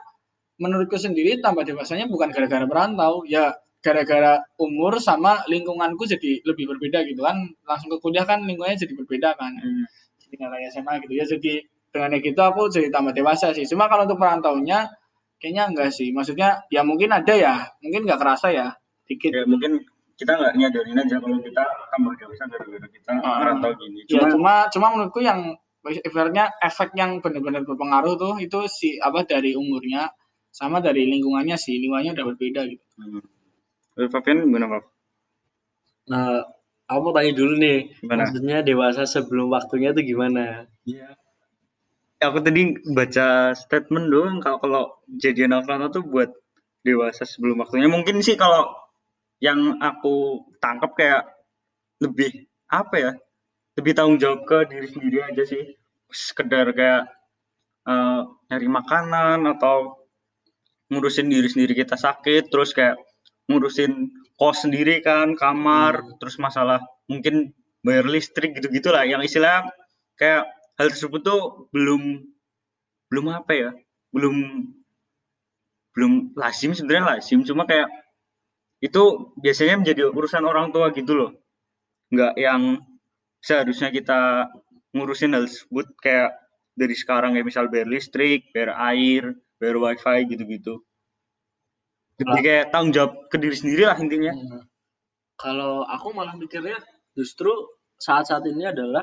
menurutku 0.62 0.94
sendiri 0.94 1.42
tambah 1.42 1.66
dewasanya 1.66 2.06
bukan 2.06 2.30
gara-gara 2.30 2.62
merantau, 2.62 3.26
ya 3.26 3.50
gara-gara 3.82 4.38
umur 4.62 5.02
sama 5.02 5.42
lingkunganku 5.50 6.06
jadi 6.06 6.38
lebih 6.46 6.70
berbeda 6.70 7.02
gitu 7.10 7.26
kan, 7.26 7.36
langsung 7.66 7.90
ke 7.90 7.98
kuliah 7.98 8.22
kan 8.22 8.46
lingkungannya 8.46 8.78
jadi 8.78 8.94
berbeda 8.94 9.30
kan, 9.42 9.52
Hmm. 9.58 9.86
jadi 10.22 10.32
nggak 10.38 10.50
kayak 10.54 10.68
SMA 10.70 10.94
gitu 11.02 11.14
ya, 11.18 11.24
jadi 11.34 11.52
dengan 11.94 12.10
gitu 12.18 12.40
aku 12.42 12.66
jadi 12.66 12.90
tambah 12.90 13.14
dewasa 13.14 13.54
sih, 13.54 13.62
cuma 13.64 13.86
kalau 13.86 14.02
untuk 14.02 14.18
merantaunya 14.18 14.90
kayaknya 15.38 15.70
enggak 15.70 15.90
sih, 15.94 16.10
maksudnya 16.10 16.66
ya 16.66 16.82
mungkin 16.82 17.14
ada 17.14 17.30
ya, 17.30 17.54
mungkin 17.78 18.02
nggak 18.02 18.18
kerasa 18.18 18.50
ya, 18.50 18.74
dikit. 19.06 19.30
Ya 19.30 19.46
mungkin 19.46 19.78
kita 20.14 20.34
nggak 20.34 20.52
nyadarin 20.58 20.98
aja 20.98 21.16
kalau 21.18 21.38
kita 21.38 21.62
tambah 21.90 22.12
dewasa 22.18 22.42
gara-gara 22.46 22.86
kita 22.90 23.10
Ah. 23.22 23.38
merantau 23.38 23.70
gini. 23.78 24.02
Ya, 24.04 24.18
Cuma 24.18 24.26
cuma 24.30 24.54
cuma 24.68 24.86
menurutku 24.90 25.22
yang 25.22 25.54
ibaratnya 25.84 26.50
efek 26.58 26.96
yang 26.96 27.22
benar-benar 27.22 27.62
berpengaruh 27.62 28.14
tuh 28.16 28.34
itu 28.38 28.58
si 28.66 28.96
apa 28.98 29.22
dari 29.22 29.54
umurnya 29.54 30.10
sama 30.48 30.78
dari 30.78 31.04
lingkungannya 31.06 31.54
sih 31.54 31.78
lingkungannya 31.78 32.14
udah 32.14 32.26
berbeda 32.30 32.60
gitu. 32.66 32.84
Hmm. 32.98 33.22
Fabian 34.10 34.42
gimana 34.42 34.66
Pak? 34.68 34.82
nah 36.04 36.44
aku 36.84 36.98
mau 37.00 37.12
tanya 37.12 37.32
dulu 37.32 37.56
nih 37.56 37.96
Gimana? 37.96 38.28
maksudnya 38.28 38.56
dewasa 38.60 39.02
sebelum 39.04 39.48
waktunya 39.48 39.96
tuh 39.96 40.04
gimana 40.04 40.68
Iya. 40.84 41.16
Aku 42.30 42.40
tadi 42.40 42.74
baca 42.96 43.52
statement 43.52 44.06
doang 44.08 44.36
kalau 44.40 44.58
kalau 44.62 44.82
jadi 45.08 45.46
anak 45.48 45.68
rantau 45.68 46.00
tuh 46.00 46.04
buat 46.08 46.30
dewasa 46.84 47.24
sebelum 47.24 47.64
waktunya. 47.64 47.88
Mungkin 47.88 48.20
sih 48.20 48.36
kalau 48.36 48.72
yang 49.40 49.80
aku 49.80 50.46
tangkap 50.60 50.92
kayak 50.96 51.22
lebih 52.00 52.48
apa 52.68 52.96
ya? 52.96 53.12
Lebih 53.74 53.92
tanggung 53.96 54.18
jawab 54.20 54.46
ke 54.46 54.58
diri 54.70 54.88
sendiri 54.88 55.18
aja 55.24 55.42
sih. 55.44 55.74
Sekedar 56.12 56.70
kayak 56.72 57.10
eh, 57.88 58.20
nyari 58.52 58.68
makanan 58.68 59.44
atau 59.58 60.04
ngurusin 60.92 61.32
diri 61.32 61.48
sendiri 61.48 61.72
kita 61.74 61.96
sakit, 61.96 62.52
terus 62.52 62.76
kayak 62.76 63.00
ngurusin 63.48 64.12
kos 64.36 64.62
sendiri 64.68 65.00
kan, 65.00 65.34
kamar, 65.34 66.04
terus 66.20 66.36
masalah 66.38 66.80
mungkin 67.08 67.56
bayar 67.84 68.06
listrik 68.08 68.56
gitu-gitu 68.56 68.92
lah. 68.92 69.04
Yang 69.08 69.32
istilah 69.34 69.68
kayak 70.20 70.48
hal 70.78 70.88
tersebut 70.90 71.20
tuh 71.22 71.70
belum 71.70 72.22
belum 73.10 73.26
apa 73.30 73.52
ya 73.54 73.70
belum 74.10 74.36
belum 75.94 76.12
lazim 76.34 76.74
sebenarnya 76.74 77.18
lazim. 77.18 77.46
Cuma 77.46 77.66
kayak 77.66 77.86
itu 78.82 79.32
biasanya 79.38 79.80
menjadi 79.80 80.10
urusan 80.10 80.44
orang 80.44 80.74
tua 80.74 80.90
gitu 80.90 81.14
loh. 81.14 81.30
Nggak 82.10 82.34
yang 82.36 82.82
seharusnya 83.38 83.94
kita 83.94 84.50
ngurusin 84.94 85.34
hal 85.34 85.46
tersebut 85.46 85.86
kayak 86.02 86.34
dari 86.74 86.94
sekarang 86.98 87.38
kayak 87.38 87.46
misal 87.46 87.70
bayar 87.70 87.86
listrik 87.86 88.50
bayar 88.50 88.74
air 88.90 89.38
bayar 89.62 89.76
wifi 89.78 90.18
gitu-gitu. 90.26 90.82
Jadi 92.14 92.40
kayak 92.46 92.70
tanggung 92.70 92.94
jawab 92.94 93.26
ke 93.26 93.36
diri 93.42 93.56
sendiri 93.58 93.90
lah 93.90 93.98
intinya. 93.98 94.30
Hmm. 94.34 94.62
Kalau 95.34 95.82
aku 95.82 96.14
malah 96.14 96.38
mikirnya 96.38 96.78
justru 97.18 97.50
saat-saat 97.98 98.46
ini 98.46 98.70
adalah 98.70 99.02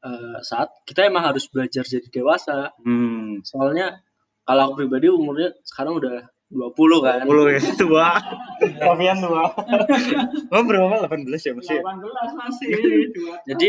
eh, 0.00 0.38
saat 0.40 0.68
kita 0.84 1.06
emang 1.06 1.24
harus 1.24 1.44
belajar 1.46 1.82
jadi 1.82 2.06
dewasa. 2.08 2.72
hmm 2.80 3.42
Soalnya 3.42 4.00
kalau 4.42 4.70
aku 4.70 4.84
pribadi 4.84 5.06
umurnya 5.06 5.52
sekarang 5.62 5.96
udah 5.96 6.26
20 6.50 6.74
kan. 7.06 7.22
10 7.22 7.54
ya 7.54 7.60
tua 7.78 8.08
Fabian 8.82 9.16
tua 9.18 9.44
oh 10.50 10.62
berapa 10.66 11.06
18 11.06 11.30
ya 11.30 11.52
masih 11.54 11.78
18 11.78 12.42
masih. 12.42 12.68
dua 13.14 13.34
Jadi 13.46 13.68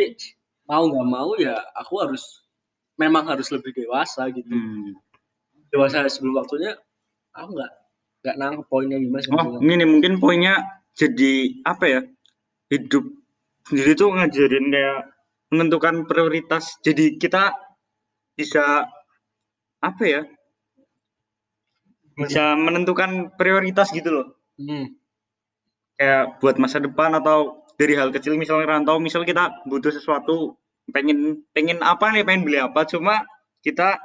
mau 0.65 0.88
nggak 0.88 1.08
mau 1.08 1.32
ya 1.38 1.62
aku 1.78 2.02
harus 2.02 2.41
memang 2.98 3.30
harus 3.30 3.50
lebih 3.50 3.76
dewasa 3.76 4.30
gitu. 4.30 4.50
hmm. 4.50 4.98
Dewasa 5.70 6.04
sebelum 6.08 6.36
waktunya 6.36 6.74
aku 7.32 7.54
nggak 7.54 7.72
nggak 8.22 8.36
nangkep 8.38 8.65
poinnya 8.65 8.98
gimana 8.98 9.22
Oh, 9.22 9.26
sebetulnya. 9.26 9.60
ini 9.62 9.74
nih, 9.78 9.88
mungkin 9.88 10.13
poinnya 10.17 10.54
jadi 10.94 11.34
apa 11.63 11.86
ya? 11.86 12.02
Hidup 12.67 13.06
sendiri 13.65 13.94
tuh 13.94 14.10
ngajarin 14.10 14.65
kayak 14.70 15.00
menentukan 15.52 16.08
prioritas. 16.08 16.80
Jadi 16.82 17.20
kita 17.20 17.52
bisa 18.34 18.88
apa 19.84 20.04
ya? 20.04 20.22
Bisa 22.16 22.56
menentukan 22.56 23.36
prioritas 23.36 23.92
gitu 23.92 24.10
loh. 24.10 24.28
Hmm. 24.58 24.96
Kayak 26.00 26.42
buat 26.42 26.56
masa 26.58 26.82
depan 26.82 27.14
atau 27.20 27.62
dari 27.78 27.94
hal 27.94 28.10
kecil 28.10 28.40
misalnya 28.40 28.78
rantau, 28.78 28.98
misal 28.98 29.28
kita 29.28 29.62
butuh 29.70 29.94
sesuatu, 29.94 30.58
pengen 30.90 31.46
pengen 31.54 31.84
apa 31.86 32.10
nih, 32.14 32.26
pengen 32.26 32.46
beli 32.48 32.58
apa, 32.58 32.86
cuma 32.90 33.26
kita 33.62 34.02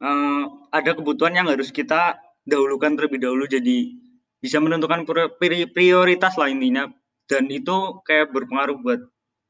eh, 0.00 0.44
ada 0.72 0.90
kebutuhan 0.92 1.36
yang 1.36 1.48
harus 1.48 1.72
kita 1.72 2.20
dahulukan 2.46 2.94
terlebih 2.94 3.20
dahulu 3.20 3.44
jadi 3.48 3.96
bisa 4.38 4.62
menentukan 4.62 5.02
pri- 5.02 5.32
pri- 5.40 5.70
prioritas 5.72 6.38
lah 6.38 6.46
intinya 6.46 6.86
dan 7.26 7.50
itu 7.50 7.98
kayak 8.06 8.30
berpengaruh 8.30 8.78
buat 8.78 9.00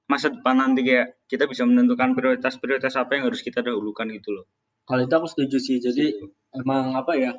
masa 0.06 0.30
depan 0.30 0.54
nanti 0.58 0.86
kayak 0.86 1.18
kita 1.26 1.50
bisa 1.50 1.66
menentukan 1.66 2.14
prioritas-prioritas 2.14 2.94
apa 2.94 3.18
yang 3.18 3.26
harus 3.30 3.42
kita 3.42 3.62
dahulukan 3.62 4.06
gitu 4.14 4.30
loh. 4.32 4.46
Kalau 4.86 5.02
itu 5.02 5.14
aku 5.18 5.26
setuju 5.26 5.58
sih. 5.58 5.76
Jadi 5.82 6.14
emang 6.54 6.94
apa 6.94 7.18
ya 7.18 7.34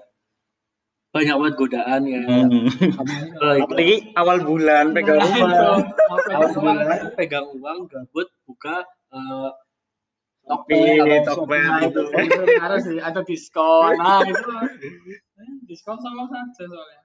banyak 1.15 1.36
banget 1.39 1.56
godaan 1.56 2.01
ya. 2.06 2.21
Hmm. 2.27 2.67
Apalagi 3.63 4.12
awal 4.13 4.43
bulan 4.43 4.91
pegang 4.91 5.17
Nah, 5.23 5.32
itu. 5.32 5.71
awal 6.36 6.49
bulan 6.60 6.99
pegang 7.15 7.47
uang 7.56 7.88
gabut 7.88 8.27
buka 8.43 8.84
eh, 9.15 9.49
Shopee, 10.47 10.99
Tokped 10.99 11.23
atau 11.27 11.43
Tokped 11.43 11.60
Nah, 11.60 11.80
gitu. 11.84 12.01
itu 12.08 12.23
itu 12.23 12.56
harus 12.60 12.82
sih 12.88 12.99
ada 13.03 13.19
diskon. 13.23 13.95
Nah, 13.99 14.23
itu 14.23 14.51
diskon 15.67 15.99
sama 15.99 16.23
saja 16.27 16.63
soalnya. 16.67 17.03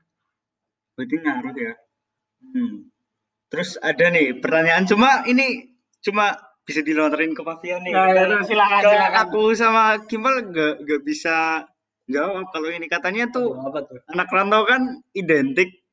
Berarti 0.98 1.14
ngaruh 1.22 1.54
ya. 1.56 1.74
Hmm. 2.42 2.74
Terus 3.52 3.76
ada 3.84 4.08
nih 4.08 4.40
pertanyaan 4.40 4.88
cuma 4.88 5.20
ini 5.28 5.76
cuma 6.00 6.32
bisa 6.64 6.80
dilontarin 6.80 7.36
ke 7.36 7.44
Pavian 7.44 7.84
nih. 7.84 7.92
Nah, 7.92 8.08
itu 8.08 8.54
silakan 8.54 8.80
Kalau 8.80 8.94
silakan. 8.96 9.22
aku 9.28 9.42
sama 9.52 9.84
Kimbal 10.08 10.34
nggak 10.48 10.74
nggak 10.88 11.00
bisa 11.04 11.68
jawab 12.08 12.48
kalau 12.50 12.68
ini 12.72 12.88
katanya 12.88 13.28
tuh 13.28 13.52
apa 13.60 13.84
tuh? 13.86 14.00
anak 14.10 14.28
rantau 14.32 14.64
kan 14.64 15.04
identik 15.12 15.84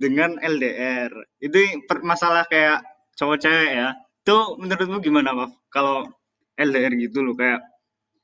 dengan 0.00 0.40
LDR. 0.42 1.12
Itu 1.38 1.60
masalah 2.02 2.48
kayak 2.50 2.82
cowok 3.14 3.38
cewek 3.38 3.70
ya. 3.70 3.88
Itu 4.24 4.56
menurutmu 4.58 4.98
gimana, 4.98 5.30
Maf? 5.36 5.52
Kalau 5.70 6.08
LDR 6.58 6.92
gitu 6.96 7.22
loh 7.22 7.38
kayak 7.38 7.62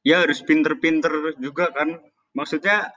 ya 0.03 0.27
harus 0.27 0.43
pinter-pinter 0.43 1.39
juga 1.39 1.71
kan. 1.71 2.01
Maksudnya 2.35 2.91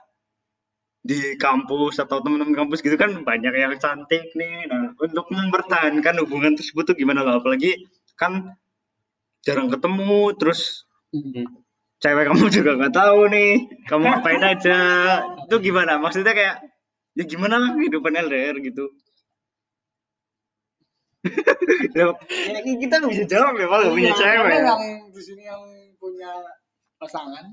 di 1.00 1.34
kampus 1.40 1.96
atau 1.98 2.20
teman-teman 2.20 2.52
kampus 2.54 2.84
gitu 2.84 2.94
kan 2.94 3.10
banyak 3.24 3.52
yang 3.52 3.72
cantik 3.80 4.30
nih. 4.36 4.68
Nah, 4.68 4.92
untuk 5.00 5.26
mempertahankan 5.32 6.20
hubungan 6.24 6.54
tersebut 6.54 6.92
tuh 6.92 6.96
gimana 6.96 7.24
loh? 7.24 7.40
Apalagi 7.40 7.76
kan 8.14 8.52
jarang 9.40 9.68
ketemu 9.68 10.36
terus 10.36 10.84
Hmm. 11.10 11.42
cewek 11.98 12.30
kamu 12.30 12.46
juga 12.54 12.70
nggak 12.78 12.94
tahu 12.94 13.26
nih 13.34 13.66
kamu 13.90 14.04
ngapain 14.06 14.44
aja 14.46 14.78
itu 15.50 15.56
gimana 15.58 15.98
maksudnya 15.98 16.30
kayak 16.30 16.62
ya 17.18 17.24
gimana 17.26 17.58
lah 17.58 17.74
kehidupan 17.74 18.14
LDR 18.14 18.62
gitu 18.62 18.94
ya, 21.98 22.14
kita 22.78 22.94
nggak 22.94 23.10
bisa 23.10 23.24
jawab 23.26 23.58
ya 23.58 23.66
kalau 23.66 23.90
punya 23.90 24.12
Iya, 24.14 24.20
cewek 24.22 24.54
yang 24.54 24.82
di 25.10 25.20
sini 25.20 25.42
yang 25.44 25.62
punya 25.98 26.30
pasangan 26.96 27.44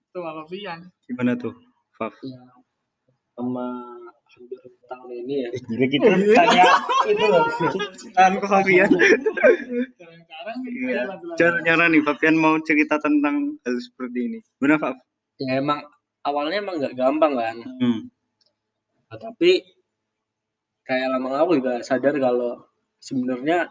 itu 0.00 0.16
Mbak 0.16 0.46
Fian. 0.48 0.80
gimana 1.04 1.32
tuh 1.36 1.52
Faf 1.94 2.16
Ya, 2.24 2.40
sama 3.34 3.66
hampir 4.34 4.58
tahun 4.84 5.10
ini 5.14 5.34
ya. 5.42 5.50
gila 5.54 5.86
kita 5.86 6.06
tanya 6.34 6.64
itu 7.06 7.24
loh 7.24 7.44
cintaan 7.94 8.32
ke 8.36 8.46
Fabian 8.46 8.90
Sekarang 8.90 10.58
iya 10.66 11.02
caranya 11.34 11.86
nih 11.88 12.02
Fabian 12.02 12.34
mau 12.34 12.58
cerita 12.60 12.98
tentang 12.98 13.58
hal 13.60 13.74
seperti 13.78 14.18
ini 14.24 14.38
benar 14.58 14.78
Faf 14.78 14.96
Ya 15.34 15.58
emang 15.58 15.82
awalnya 16.22 16.62
emang 16.62 16.78
nggak 16.78 16.94
gampang 16.94 17.34
kan. 17.34 17.56
hmm. 17.58 18.00
Nah, 19.04 19.18
tapi 19.18 19.62
kayak 20.82 21.10
lama 21.10 21.42
aku 21.42 21.58
juga 21.58 21.82
sadar 21.82 22.14
kalau 22.18 22.62
sebenarnya 22.98 23.66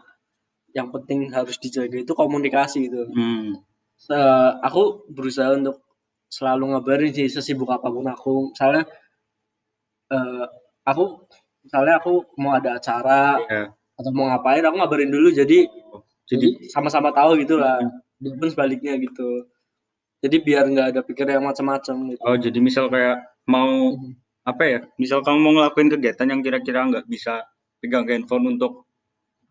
yang 0.72 0.90
penting 0.90 1.30
harus 1.30 1.56
dijaga 1.56 2.00
itu 2.00 2.12
komunikasi 2.12 2.88
gitu. 2.88 3.06
Hmm. 3.12 3.64
Se- 3.96 4.54
aku 4.60 5.06
berusaha 5.08 5.54
untuk 5.54 5.80
selalu 6.28 6.74
ngabarin 6.74 7.14
sih 7.14 7.30
sesibuk 7.30 7.70
apa 7.70 7.88
pun 7.88 8.04
aku. 8.04 8.34
Misalnya 8.52 8.84
eh, 10.14 10.44
aku 10.84 11.04
misalnya 11.60 11.98
aku 11.98 12.12
mau 12.36 12.54
ada 12.54 12.78
acara 12.78 13.40
ya 13.44 13.64
atau 13.94 14.10
mau 14.10 14.26
ngapain 14.26 14.60
aku 14.60 14.76
ngabarin 14.76 15.10
dulu 15.10 15.28
jadi 15.30 15.66
jadi 16.24 16.46
jadi 16.46 16.46
sama-sama 16.70 17.10
tahu 17.10 17.36
gitu 17.38 17.58
lah. 17.58 17.78
Dia 18.16 18.32
pun 18.32 18.48
sebaliknya 18.48 18.96
gitu. 18.96 19.44
Jadi 20.18 20.36
biar 20.40 20.64
nggak 20.66 20.88
ada 20.96 21.00
pikir 21.00 21.26
yang 21.28 21.44
macam-macam 21.44 21.96
gitu. 22.10 22.20
oh 22.22 22.36
jadi 22.36 22.58
misal 22.58 22.88
kayak 22.88 23.20
mau 23.44 23.92
Mhm. 23.92 24.16
apa 24.44 24.62
ya 24.64 24.78
misal 24.96 25.20
kamu 25.20 25.38
mau 25.38 25.52
ngelakuin 25.54 25.88
kegiatan 25.90 26.26
yang 26.26 26.40
kira-kira 26.40 26.80
nggak 26.84 27.04
bisa 27.06 27.44
pegang 27.78 28.04
handphone 28.04 28.56
untuk 28.56 28.88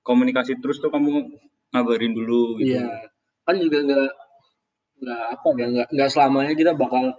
komunikasi 0.02 0.58
terus 0.58 0.78
tuh 0.78 0.89
kamu 0.89 1.30
ngabarin 1.69 2.13
dulu 2.13 2.58
gitu 2.58 2.78
Iya, 2.78 2.89
kan 3.41 3.56
juga 3.58 3.78
nggak 3.82 4.10
nggak 5.02 5.21
apa 5.30 5.47
ya 5.54 5.65
nggak 5.69 5.88
nggak 5.93 6.10
selamanya 6.10 6.54
kita 6.54 6.71
bakal 6.73 7.13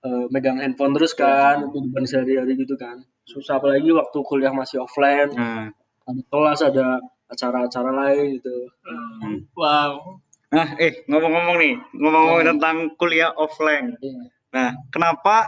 eh, 0.00 0.24
megang 0.28 0.58
handphone 0.58 0.96
terus 0.96 1.12
kan 1.12 1.68
untuk 1.68 1.84
beban 1.88 2.04
sehari-hari 2.04 2.56
gitu 2.56 2.74
kan. 2.74 3.04
Susah 3.24 3.58
apalagi 3.58 3.88
waktu 3.92 4.18
kuliah 4.24 4.50
masih 4.50 4.82
offline, 4.82 5.30
nah 5.32 5.70
ada 6.04 6.22
kelas, 6.26 6.60
ada 6.64 6.86
acara-acara 7.26 7.90
lain 7.94 8.40
gitu. 8.40 8.56
Hmm. 8.84 9.46
Wow. 9.54 10.18
nah 10.50 10.66
eh 10.82 11.06
ngomong-ngomong 11.06 11.62
nih 11.62 11.74
ngomong-ngomong 11.94 12.42
Hmm. 12.42 12.50
tentang 12.58 12.76
kuliah 12.98 13.30
offline 13.38 13.94
Iya. 14.02 14.34
nah 14.50 14.74
kenapa 14.90 15.46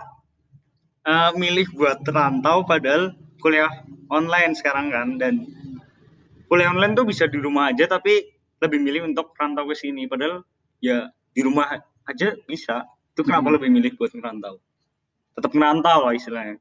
eh, 1.02 1.30
milih 1.34 1.74
buat 1.74 2.06
rantau 2.06 2.62
padahal 2.62 3.10
kuliah 3.42 3.82
online 4.06 4.54
sekarang 4.54 4.94
kan 4.94 5.18
dan 5.18 5.42
kuliah 6.46 6.70
online 6.70 6.94
tuh 6.94 7.02
bisa 7.02 7.26
di 7.26 7.34
rumah 7.42 7.74
aja 7.74 7.90
tapi 7.90 8.30
lebih 8.62 8.78
milih 8.78 9.10
untuk 9.10 9.34
rantau 9.34 9.66
ke 9.66 9.74
sini 9.74 10.06
padahal 10.06 10.46
ya 10.78 11.10
di 11.34 11.42
rumah 11.42 11.66
aja 12.06 12.38
bisa 12.46 12.86
itu 13.12 13.20
kenapa 13.22 13.48
Hmm. 13.48 13.56
lebih 13.60 13.68
milih 13.70 13.92
buat 13.94 14.10
ngerantau 14.10 14.56
tetap 15.32 15.50
ngerantau 15.52 16.08
lah 16.08 16.14
istilahnya 16.14 16.56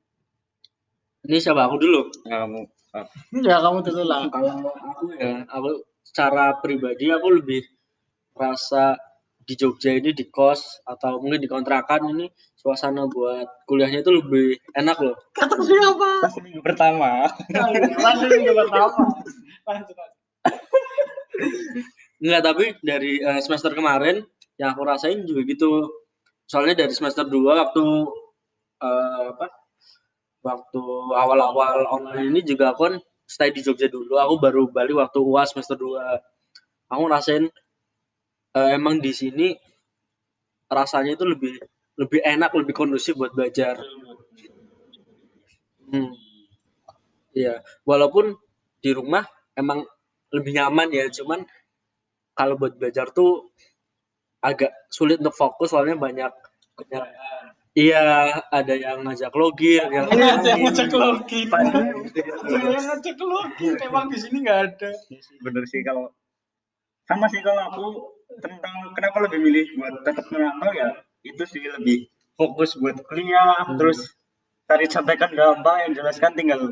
Ini 1.21 1.37
siapa 1.37 1.69
aku 1.69 1.77
dulu? 1.77 2.01
ya, 2.25 2.43
kamu 2.43 2.61
Ya 3.45 3.61
kamu 3.61 3.85
dulu 3.85 4.03
lah. 4.03 4.25
Kalau 4.27 4.57
aku 4.57 5.13
ya, 5.15 5.45
aku 5.47 5.69
secara 6.01 6.57
pribadi 6.59 7.07
aku 7.07 7.37
lebih 7.37 7.61
rasa 8.33 8.97
di 9.37 9.53
Jogja 9.53 9.93
ini 9.93 10.11
di 10.11 10.25
kos 10.27 10.81
atau 10.81 11.21
mungkin 11.21 11.37
di 11.37 11.45
kontrakan 11.45 12.09
ini 12.09 12.25
suasana 12.57 13.05
buat 13.05 13.45
kuliahnya 13.63 14.01
itu 14.01 14.11
lebih 14.11 14.57
enak 14.73 14.97
loh. 14.97 15.13
Kata 15.31 15.61
siapa? 15.61 16.25
pas 16.25 16.35
minggu 16.41 16.61
pertama 16.61 17.29
Lanjut 18.01 18.29
yang 18.41 18.57
pertama. 18.57 19.05
Lanjut. 19.61 19.95
Enggak, 22.17 22.41
tapi 22.43 22.65
dari 22.81 23.17
eh, 23.17 23.39
semester 23.41 23.73
kemarin 23.73 24.25
yang 24.57 24.73
aku 24.73 24.81
rasain 24.85 25.21
juga 25.25 25.41
gitu. 25.45 25.89
Soalnya 26.51 26.83
dari 26.83 26.91
semester 26.91 27.23
2 27.23 27.31
waktu 27.47 27.83
eh, 28.83 29.23
apa? 29.31 29.47
Waktu 30.43 30.83
awal-awal 31.15 31.87
online 31.87 32.27
ini 32.35 32.41
juga 32.43 32.75
aku 32.75 32.91
kan 32.91 32.95
stay 33.23 33.55
di 33.55 33.63
Jogja 33.63 33.87
dulu. 33.87 34.19
Aku 34.19 34.35
baru 34.43 34.67
balik 34.67 34.99
waktu 34.99 35.23
UAS 35.23 35.55
semester 35.55 35.79
2. 35.79 36.91
Aku 36.91 37.03
rasain 37.07 37.47
eh, 38.59 38.69
emang 38.75 38.99
di 38.99 39.15
sini 39.15 39.55
rasanya 40.67 41.15
itu 41.15 41.23
lebih 41.23 41.55
lebih 41.95 42.19
enak, 42.19 42.51
lebih 42.51 42.75
kondusif 42.75 43.15
buat 43.15 43.31
belajar. 43.31 43.79
Hmm. 45.87 46.11
Iya, 47.31 47.63
walaupun 47.87 48.35
di 48.83 48.91
rumah 48.91 49.23
emang 49.55 49.87
lebih 50.35 50.51
nyaman 50.51 50.91
ya, 50.91 51.07
cuman 51.07 51.47
kalau 52.35 52.59
buat 52.59 52.75
belajar 52.75 53.07
tuh 53.15 53.55
agak 54.41 54.71
sulit 54.87 55.17
untuk 55.17 55.33
fokus 55.33 55.69
soalnya 55.69 55.95
banyak 55.95 56.31
banyak 56.73 57.03
iya 57.71 58.03
ada 58.49 58.73
yang 58.73 58.99
ngajak 59.01 59.31
login 59.31 59.87
yang 59.87 60.05
Ada 60.05 60.43
yang 60.49 60.59
ngajak 60.65 60.91
login. 60.91 61.45
Padahal- 61.47 62.03
Ada 62.43 62.67
yang 62.67 62.85
ngajak 62.85 63.17
login. 63.17 63.73
Emang 63.79 64.05
di 64.07 64.17
sini 64.17 64.37
nggak 64.41 64.59
ada. 64.67 64.89
bener 65.39 65.63
sih 65.65 65.79
kalau 65.79 66.11
sama 67.03 67.25
sih 67.27 67.39
kalau 67.39 67.61
aku 67.65 67.85
tentang 68.37 68.75
kenapa 68.91 69.17
lebih 69.21 69.39
milih 69.39 69.65
buat 69.75 69.93
tetap 70.01 70.25
merantau 70.27 70.71
ya 70.71 70.89
itu 71.21 71.43
sih 71.45 71.61
lebih 71.61 72.07
fokus 72.33 72.75
buat 72.75 72.97
kuliah 73.03 73.61
Hmm. 73.61 73.75
terus 73.75 74.15
cari 74.65 74.87
contekan 74.87 75.31
gampang 75.31 75.77
yang 75.83 75.91
jelaskan 75.93 76.31
tinggal 76.33 76.71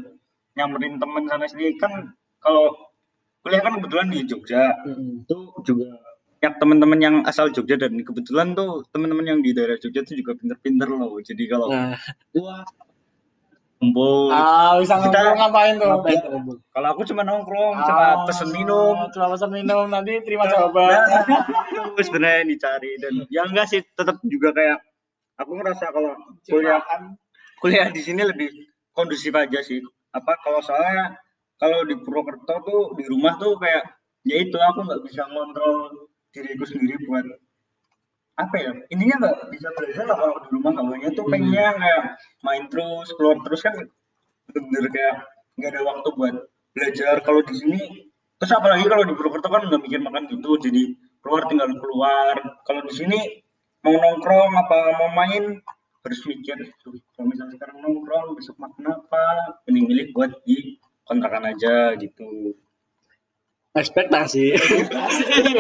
nyamperin 0.54 0.96
temen 0.96 1.24
sana 1.26 1.46
sini 1.46 1.76
kan 1.76 1.92
kalau 2.40 2.72
kuliah 3.40 3.60
kan 3.60 3.76
kebetulan 3.76 4.08
di 4.08 4.20
Jogja 4.24 4.72
Mm-mm. 4.82 5.24
itu 5.24 5.38
juga 5.64 5.88
banyak 6.40 6.56
teman-teman 6.56 7.00
yang 7.04 7.16
asal 7.28 7.52
Jogja 7.52 7.76
dan 7.76 8.00
kebetulan 8.00 8.56
tuh 8.56 8.88
teman-teman 8.96 9.28
yang 9.28 9.40
di 9.44 9.52
daerah 9.52 9.76
Jogja 9.76 10.08
tuh 10.08 10.16
juga 10.16 10.40
pinter-pinter 10.40 10.88
loh. 10.88 11.20
Jadi 11.20 11.44
kalau 11.52 11.68
nah. 11.68 12.00
wah 12.32 12.64
kumpul. 13.76 14.32
Ah, 14.32 14.80
bisa 14.80 15.04
Kita- 15.04 15.36
ngapain 15.36 15.76
tuh? 15.76 15.88
ngapain? 15.92 16.16
Tuh 16.24 16.40
Bung? 16.40 16.60
kalau 16.72 16.88
aku 16.96 17.04
cuma 17.12 17.28
nongkrong 17.28 17.76
cuma 17.84 18.04
Ah, 18.08 18.24
pesen 18.24 18.56
minum. 18.56 18.96
Cuma 19.12 19.36
pesen 19.36 19.52
minum 19.52 19.84
nanti 19.92 20.16
terima 20.24 20.48
jawaban. 20.48 20.88
Nah, 20.88 21.24
itu 21.92 22.02
sebenarnya 22.08 22.48
dicari 22.48 22.92
dan 23.04 23.14
ya 23.28 23.44
enggak 23.44 23.68
sih 23.68 23.84
tetap 23.84 24.24
juga 24.24 24.56
kayak 24.56 24.80
aku 25.36 25.60
ngerasa 25.60 25.92
kalau 25.92 26.16
kuliah 26.48 26.80
kuliah 27.60 27.88
di 27.92 28.00
sini 28.00 28.24
lebih 28.24 28.48
kondusif 28.96 29.36
aja 29.36 29.60
sih. 29.60 29.84
Apa 30.16 30.40
kalau 30.40 30.64
soalnya 30.64 31.20
kalau 31.60 31.84
di 31.84 32.00
Purwokerto 32.00 32.64
tuh 32.64 32.82
di 32.96 33.04
rumah 33.12 33.36
tuh 33.36 33.60
kayak 33.60 33.84
ya 34.24 34.40
itu 34.40 34.56
aku 34.56 34.88
nggak 34.88 35.04
bisa 35.04 35.28
ngontrol 35.28 36.08
diriku 36.30 36.66
sendiri 36.66 36.96
buat 37.10 37.26
apa 38.40 38.56
ya 38.56 38.72
intinya 38.88 39.16
nggak 39.28 39.36
bisa 39.52 39.68
belajar 39.76 40.04
lah 40.08 40.16
kalau 40.16 40.36
di 40.40 40.50
rumah 40.56 40.74
awalnya 40.80 41.10
tuh 41.12 41.28
Hmm. 41.28 41.32
pengennya 41.36 41.66
kayak 41.76 42.04
main 42.46 42.64
terus 42.72 43.08
keluar 43.20 43.38
terus 43.44 43.60
kan 43.60 43.76
bener 44.50 44.86
kayak 44.90 45.16
nggak 45.60 45.70
ada 45.76 45.82
waktu 45.84 46.08
buat 46.16 46.36
belajar. 46.72 47.16
Kalau 47.26 47.42
di 47.44 47.54
sini 47.58 47.82
terus 48.40 48.56
apalagi 48.56 48.88
kalau 48.88 49.04
di 49.04 49.12
Purwokerto 49.18 49.52
kan 49.52 49.68
nggak 49.68 49.82
mikir 49.84 50.00
makan 50.00 50.24
gitu 50.32 50.56
jadi 50.56 50.84
keluar 51.20 51.44
tinggal 51.52 51.68
keluar. 51.76 52.36
Kalau 52.64 52.82
di 52.88 52.94
sini 52.96 53.20
mau 53.84 53.96
nongkrong 53.96 54.52
apa 54.56 54.78
mau 55.04 55.10
main 55.12 55.60
harus 56.00 56.20
mikir 56.24 56.56
"Duh, 56.80 56.96
kalau 57.12 57.28
misalnya 57.28 57.60
sekarang 57.60 57.84
nongkrong 57.84 58.40
besok 58.40 58.56
makan 58.56 59.04
apa? 59.04 59.60
Mending 59.68 59.86
milih 59.92 60.06
buat 60.16 60.32
di 60.48 60.80
kontrakan 61.04 61.52
aja 61.52 61.92
gitu 62.00 62.56
ekspektasi 63.78 64.58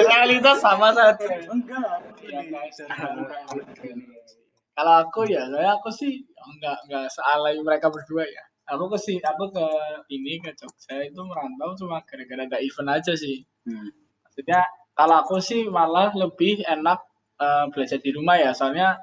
Realitas 0.09 0.57
sama 0.61 0.89
saja. 0.93 1.25
enggak 1.49 2.09
Iya, 2.25 2.41
guys. 2.49 2.77
Kalau 4.73 4.93
aku 5.03 5.27
ya, 5.27 5.43
saya 5.51 5.75
aku 5.75 5.89
sih 5.91 6.23
nggak 6.23 6.77
nggak 6.87 7.05
sealai 7.11 7.59
mereka 7.59 7.91
berdua 7.91 8.23
ya. 8.23 8.43
Aku 8.69 8.85
ke 8.87 8.97
sini, 9.01 9.19
aku 9.25 9.49
ke 9.49 9.65
ini 10.13 10.39
ke 10.39 10.53
Jogja 10.53 11.01
itu 11.01 11.19
merantau 11.25 11.73
cuma 11.73 12.05
gara-gara 12.05 12.45
ada 12.45 12.57
event 12.61 12.89
aja 13.01 13.17
sih. 13.17 13.41
Hmm. 13.65 13.89
Maksudnya 14.23 14.61
kalau 14.93 15.25
aku 15.25 15.41
sih 15.41 15.67
malah 15.67 16.13
lebih 16.13 16.61
enak 16.63 17.01
eh, 17.41 17.65
belajar 17.73 17.97
di 17.99 18.09
rumah 18.13 18.37
ya, 18.37 18.53
soalnya 18.53 19.01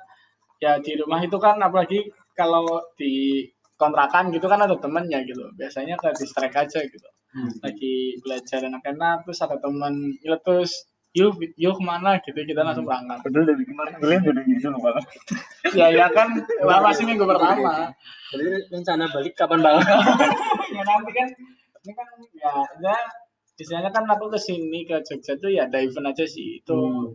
ya 0.63 0.79
di 0.81 0.97
rumah 0.97 1.21
itu 1.21 1.37
kan 1.37 1.59
apalagi 1.61 2.09
kalau 2.33 2.81
di 2.97 3.45
kontrakan 3.77 4.33
gitu 4.33 4.47
kan 4.49 4.65
ada 4.65 4.79
temennya 4.79 5.21
gitu. 5.29 5.45
Biasanya 5.59 5.99
ke 5.99 6.09
distract 6.17 6.57
aja 6.57 6.81
gitu. 6.87 7.09
Hmm. 7.37 7.53
Lagi 7.61 8.17
belajar 8.25 8.65
enak-enak 8.65 9.29
terus 9.29 9.45
ada 9.45 9.61
temen 9.61 10.17
nyeletus, 10.25 10.89
yuk 11.13 11.37
yuk 11.61 11.77
ke 11.77 11.85
mana? 11.85 12.17
Gitu 12.25 12.33
kita 12.33 12.65
langsung 12.65 12.89
berangkat. 12.89 13.21
Padahal 13.21 13.45
dari 13.45 13.65
kemarin 13.69 13.95
kalian 14.01 14.23
udah 14.25 14.45
gitu 14.49 14.67
loh 14.73 14.81
banget 14.81 15.05
ya 15.77 15.87
ya 15.93 16.07
kan 16.17 16.29
lah 16.65 16.81
masih 16.81 17.05
minggu 17.05 17.29
pertama. 17.29 17.93
Jadi 18.33 18.45
rencana 18.73 19.05
balik 19.13 19.37
kapan 19.37 19.61
bang? 19.61 19.77
Ya 20.77 20.83
nanti 20.85 21.11
kan 21.13 21.29
ini 21.85 21.93
kan 21.93 22.07
ya 22.37 22.53
ya 22.85 22.97
biasanya 23.57 23.91
kan 23.93 24.05
aku 24.09 24.33
ke 24.33 24.39
sini 24.41 24.85
ke 24.85 25.01
Jogja 25.05 25.37
tuh 25.41 25.53
ya 25.53 25.69
ada 25.69 25.81
event 25.81 26.09
aja 26.09 26.25
sih 26.25 26.61
itu. 26.61 26.73
Hmm. 26.77 27.13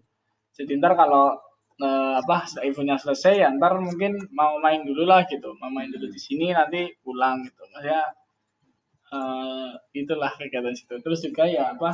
jadi 0.52 0.78
ntar 0.84 0.94
kalau 1.00 1.38
eh, 1.82 2.14
apa 2.22 2.46
eventnya 2.62 2.98
selesai 3.02 3.42
ya 3.42 3.48
ntar 3.58 3.78
mungkin 3.82 4.18
mau 4.34 4.62
main 4.62 4.86
dulu 4.86 5.06
lah 5.06 5.26
gitu. 5.26 5.54
Mau 5.58 5.70
main 5.74 5.90
dulu 5.90 6.10
di 6.10 6.20
sini 6.22 6.54
nanti 6.54 6.94
pulang 7.02 7.42
gitu. 7.46 7.62
Maksudnya 7.74 8.02
eh, 9.12 9.69
itulah 9.93 10.32
kegiatan 10.36 10.74
situ 10.74 10.95
terus 11.04 11.19
juga 11.21 11.43
ya 11.45 11.76
apa 11.76 11.91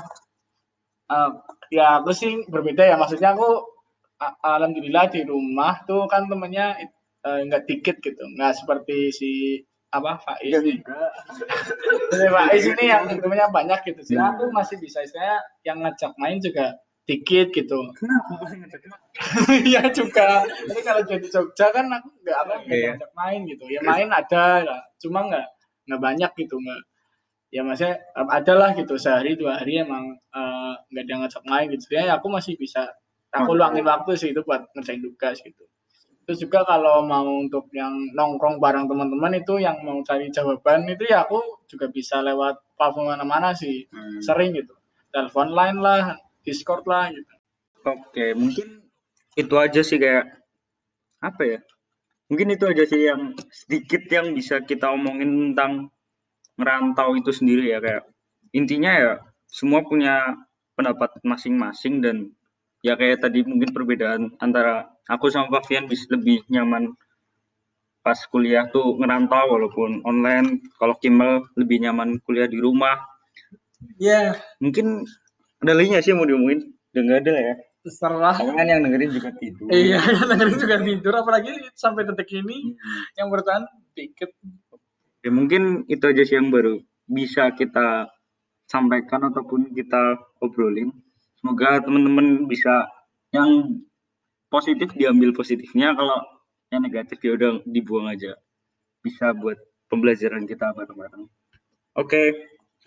eh, 1.12 1.32
ya 1.74 2.00
aku 2.02 2.12
sih 2.14 2.46
berbeda 2.48 2.84
ya 2.86 2.96
maksudnya 2.96 3.34
aku 3.34 3.50
alhamdulillah 4.42 5.10
di 5.14 5.22
rumah 5.26 5.86
tuh 5.86 6.06
kan 6.10 6.26
temennya 6.26 6.78
eh, 7.26 7.40
nggak 7.46 7.66
dikit 7.70 7.98
gitu 8.02 8.24
nggak 8.38 8.54
seperti 8.58 9.12
si 9.14 9.32
apa 9.88 10.20
Faiz 10.20 10.52
nih 10.62 10.84
Jadi 12.12 12.28
Faiz 12.28 12.64
ini 12.68 12.84
yang 12.92 13.08
temennya 13.08 13.48
banyak 13.48 13.80
gitu 13.88 14.02
sih 14.04 14.18
aku 14.20 14.52
masih 14.52 14.76
bisa 14.84 15.00
saya 15.08 15.40
yang 15.64 15.80
ngajak 15.80 16.12
main 16.20 16.44
juga 16.44 16.76
dikit 17.08 17.56
gitu 17.56 17.80
Iya 19.64 19.88
juga. 19.96 20.44
Tapi 20.44 20.82
kalau 20.84 21.02
jadi 21.08 21.24
Jogja 21.32 21.72
kan 21.72 21.88
aku 21.88 22.08
nggak 22.20 22.38
apa 22.38 22.54
nggak 22.68 22.78
Iya. 22.78 22.92
diajak 23.00 23.12
main 23.16 23.40
gitu. 23.48 23.64
Ya 23.72 23.80
main 23.82 24.10
ada 24.12 24.46
lah. 24.68 24.82
Cuma 25.00 25.24
nggak 25.26 25.48
nggak 25.88 26.02
banyak 26.04 26.32
gitu 26.36 26.56
nggak. 26.60 26.82
Ya 27.48 27.64
maksudnya 27.64 28.04
eh, 28.04 28.28
ada 28.28 28.54
lah 28.60 28.70
gitu 28.76 29.00
sehari 29.00 29.40
dua 29.40 29.60
hari 29.64 29.80
emang 29.82 30.20
eh, 30.20 30.74
nggak 30.92 31.04
ada 31.04 31.12
yang 31.12 31.22
ngajak 31.24 31.44
main 31.48 31.68
gitu. 31.72 31.86
Ya 31.96 32.16
aku 32.20 32.28
masih 32.28 32.60
bisa. 32.60 32.92
Aku 33.28 33.54
Hmm. 33.54 33.60
luangin 33.60 33.84
waktu 33.84 34.16
sih 34.16 34.30
itu 34.32 34.42
buat 34.44 34.72
ngerjain 34.72 35.04
tugas 35.04 35.44
gitu. 35.44 35.64
Terus 36.28 36.44
juga 36.44 36.64
kalau 36.68 37.04
mau 37.08 37.24
untuk 37.24 37.72
yang 37.72 37.92
nongkrong 38.12 38.60
bareng 38.60 38.88
teman-teman 38.88 39.40
itu 39.40 39.60
yang 39.64 39.80
mau 39.84 40.00
cari 40.04 40.28
jawaban 40.32 40.84
itu 40.88 41.08
ya 41.08 41.24
aku 41.24 41.40
juga 41.72 41.88
bisa 41.88 42.20
lewat 42.20 42.60
platform 42.76 43.16
mana-mana 43.16 43.56
sih. 43.56 43.88
Hmm. 43.92 44.20
Sering 44.24 44.56
gitu. 44.56 44.76
Telepon 45.12 45.56
line 45.56 45.80
lah, 45.80 46.20
Discord 46.44 46.84
lah 46.84 47.12
gitu. 47.16 47.34
Oke, 47.88 48.36
mungkin 48.36 48.84
itu 49.40 49.56
aja 49.56 49.80
sih 49.84 49.96
kayak 50.00 50.28
apa 51.24 51.44
ya? 51.48 51.60
Mungkin 52.28 52.48
itu 52.60 52.64
aja 52.68 52.84
sih 52.84 53.08
yang 53.08 53.32
sedikit 53.48 54.04
yang 54.12 54.36
bisa 54.36 54.60
kita 54.68 54.92
omongin 54.92 55.56
tentang 55.56 55.96
merantau 56.58 57.14
itu 57.16 57.32
sendiri 57.32 57.72
ya 57.72 57.80
kayak 57.80 58.04
intinya 58.52 58.92
ya 58.92 59.12
semua 59.48 59.86
punya 59.86 60.36
pendapat 60.76 61.18
masing-masing 61.24 62.04
dan 62.04 62.16
ya 62.82 62.98
kayak 63.00 63.24
tadi 63.24 63.46
mungkin 63.46 63.72
perbedaan 63.74 64.22
antara 64.42 64.92
aku 65.10 65.30
sama 65.32 65.50
Pavian 65.50 65.88
bisa 65.88 66.10
lebih 66.14 66.44
nyaman 66.50 66.94
pas 68.02 68.18
kuliah 68.30 68.68
tuh 68.72 68.96
ngerantau 68.98 69.52
walaupun 69.52 70.02
online 70.04 70.64
kalau 70.80 70.96
Kimmel 70.98 71.48
lebih 71.60 71.84
nyaman 71.84 72.20
kuliah 72.24 72.48
di 72.48 72.58
rumah 72.58 72.98
Ya, 74.02 74.34
mungkin 74.58 75.06
ada 75.62 75.74
lainnya 75.78 76.02
sih 76.02 76.14
mau 76.14 76.26
diomongin 76.26 76.74
udah 76.94 77.02
nggak 77.06 77.20
ada 77.26 77.34
ya 77.38 77.56
terserah. 77.88 78.36
Kan 78.36 78.68
yang 78.68 78.84
dengerin 78.84 79.12
juga 79.16 79.30
tidur. 79.38 79.70
Iya, 79.72 80.02
yang 80.18 80.28
dengerin 80.28 80.58
juga 80.60 80.78
tidur, 80.84 81.14
apalagi 81.16 81.52
sampai 81.72 82.04
detik 82.04 82.36
ini 82.36 82.76
yang 83.16 83.32
bertahan 83.32 83.64
dikit. 83.96 84.34
Ya 85.28 85.32
mungkin 85.36 85.84
itu 85.92 86.08
aja 86.08 86.24
sih 86.24 86.40
yang 86.40 86.56
baru 86.56 86.80
bisa 87.04 87.52
kita 87.52 88.08
sampaikan 88.64 89.28
ataupun 89.28 89.76
kita 89.76 90.16
obrolin. 90.40 90.96
Semoga 91.36 91.84
teman-teman 91.84 92.48
bisa 92.48 92.88
yang 93.36 93.84
positif 94.48 94.96
diambil 94.96 95.36
positifnya, 95.36 95.92
kalau 96.00 96.24
yang 96.72 96.80
negatif 96.80 97.20
ya 97.20 97.36
udah 97.36 97.60
dibuang 97.68 98.08
aja. 98.08 98.40
Bisa 99.04 99.36
buat 99.36 99.60
pembelajaran 99.92 100.48
kita 100.48 100.72
bareng-bareng. 100.72 101.28
Oke, 102.00 102.32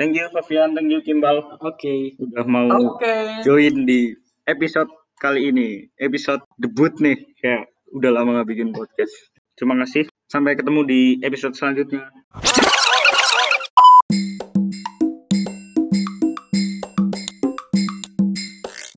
thank 0.01 0.17
you 0.17 0.25
Fabian, 0.33 0.73
thank 0.73 0.89
you 0.89 1.05
Kimbal 1.05 1.45
Oke. 1.61 2.17
udah 2.17 2.45
mau 2.49 2.97
Oke. 2.97 3.45
join 3.45 3.85
di 3.85 4.17
episode 4.49 4.89
kali 5.21 5.53
ini. 5.53 5.93
Episode 6.01 6.41
debut 6.57 6.97
nih. 7.05 7.21
Ya, 7.45 7.69
udah 7.93 8.11
lama 8.17 8.41
nggak 8.41 8.49
bikin 8.49 8.73
podcast. 8.73 9.13
Terima 9.61 9.77
kasih. 9.85 10.09
Sampai 10.31 10.55
ketemu 10.55 10.87
di 10.87 11.01
episode 11.27 11.59
selanjutnya. 11.59 12.07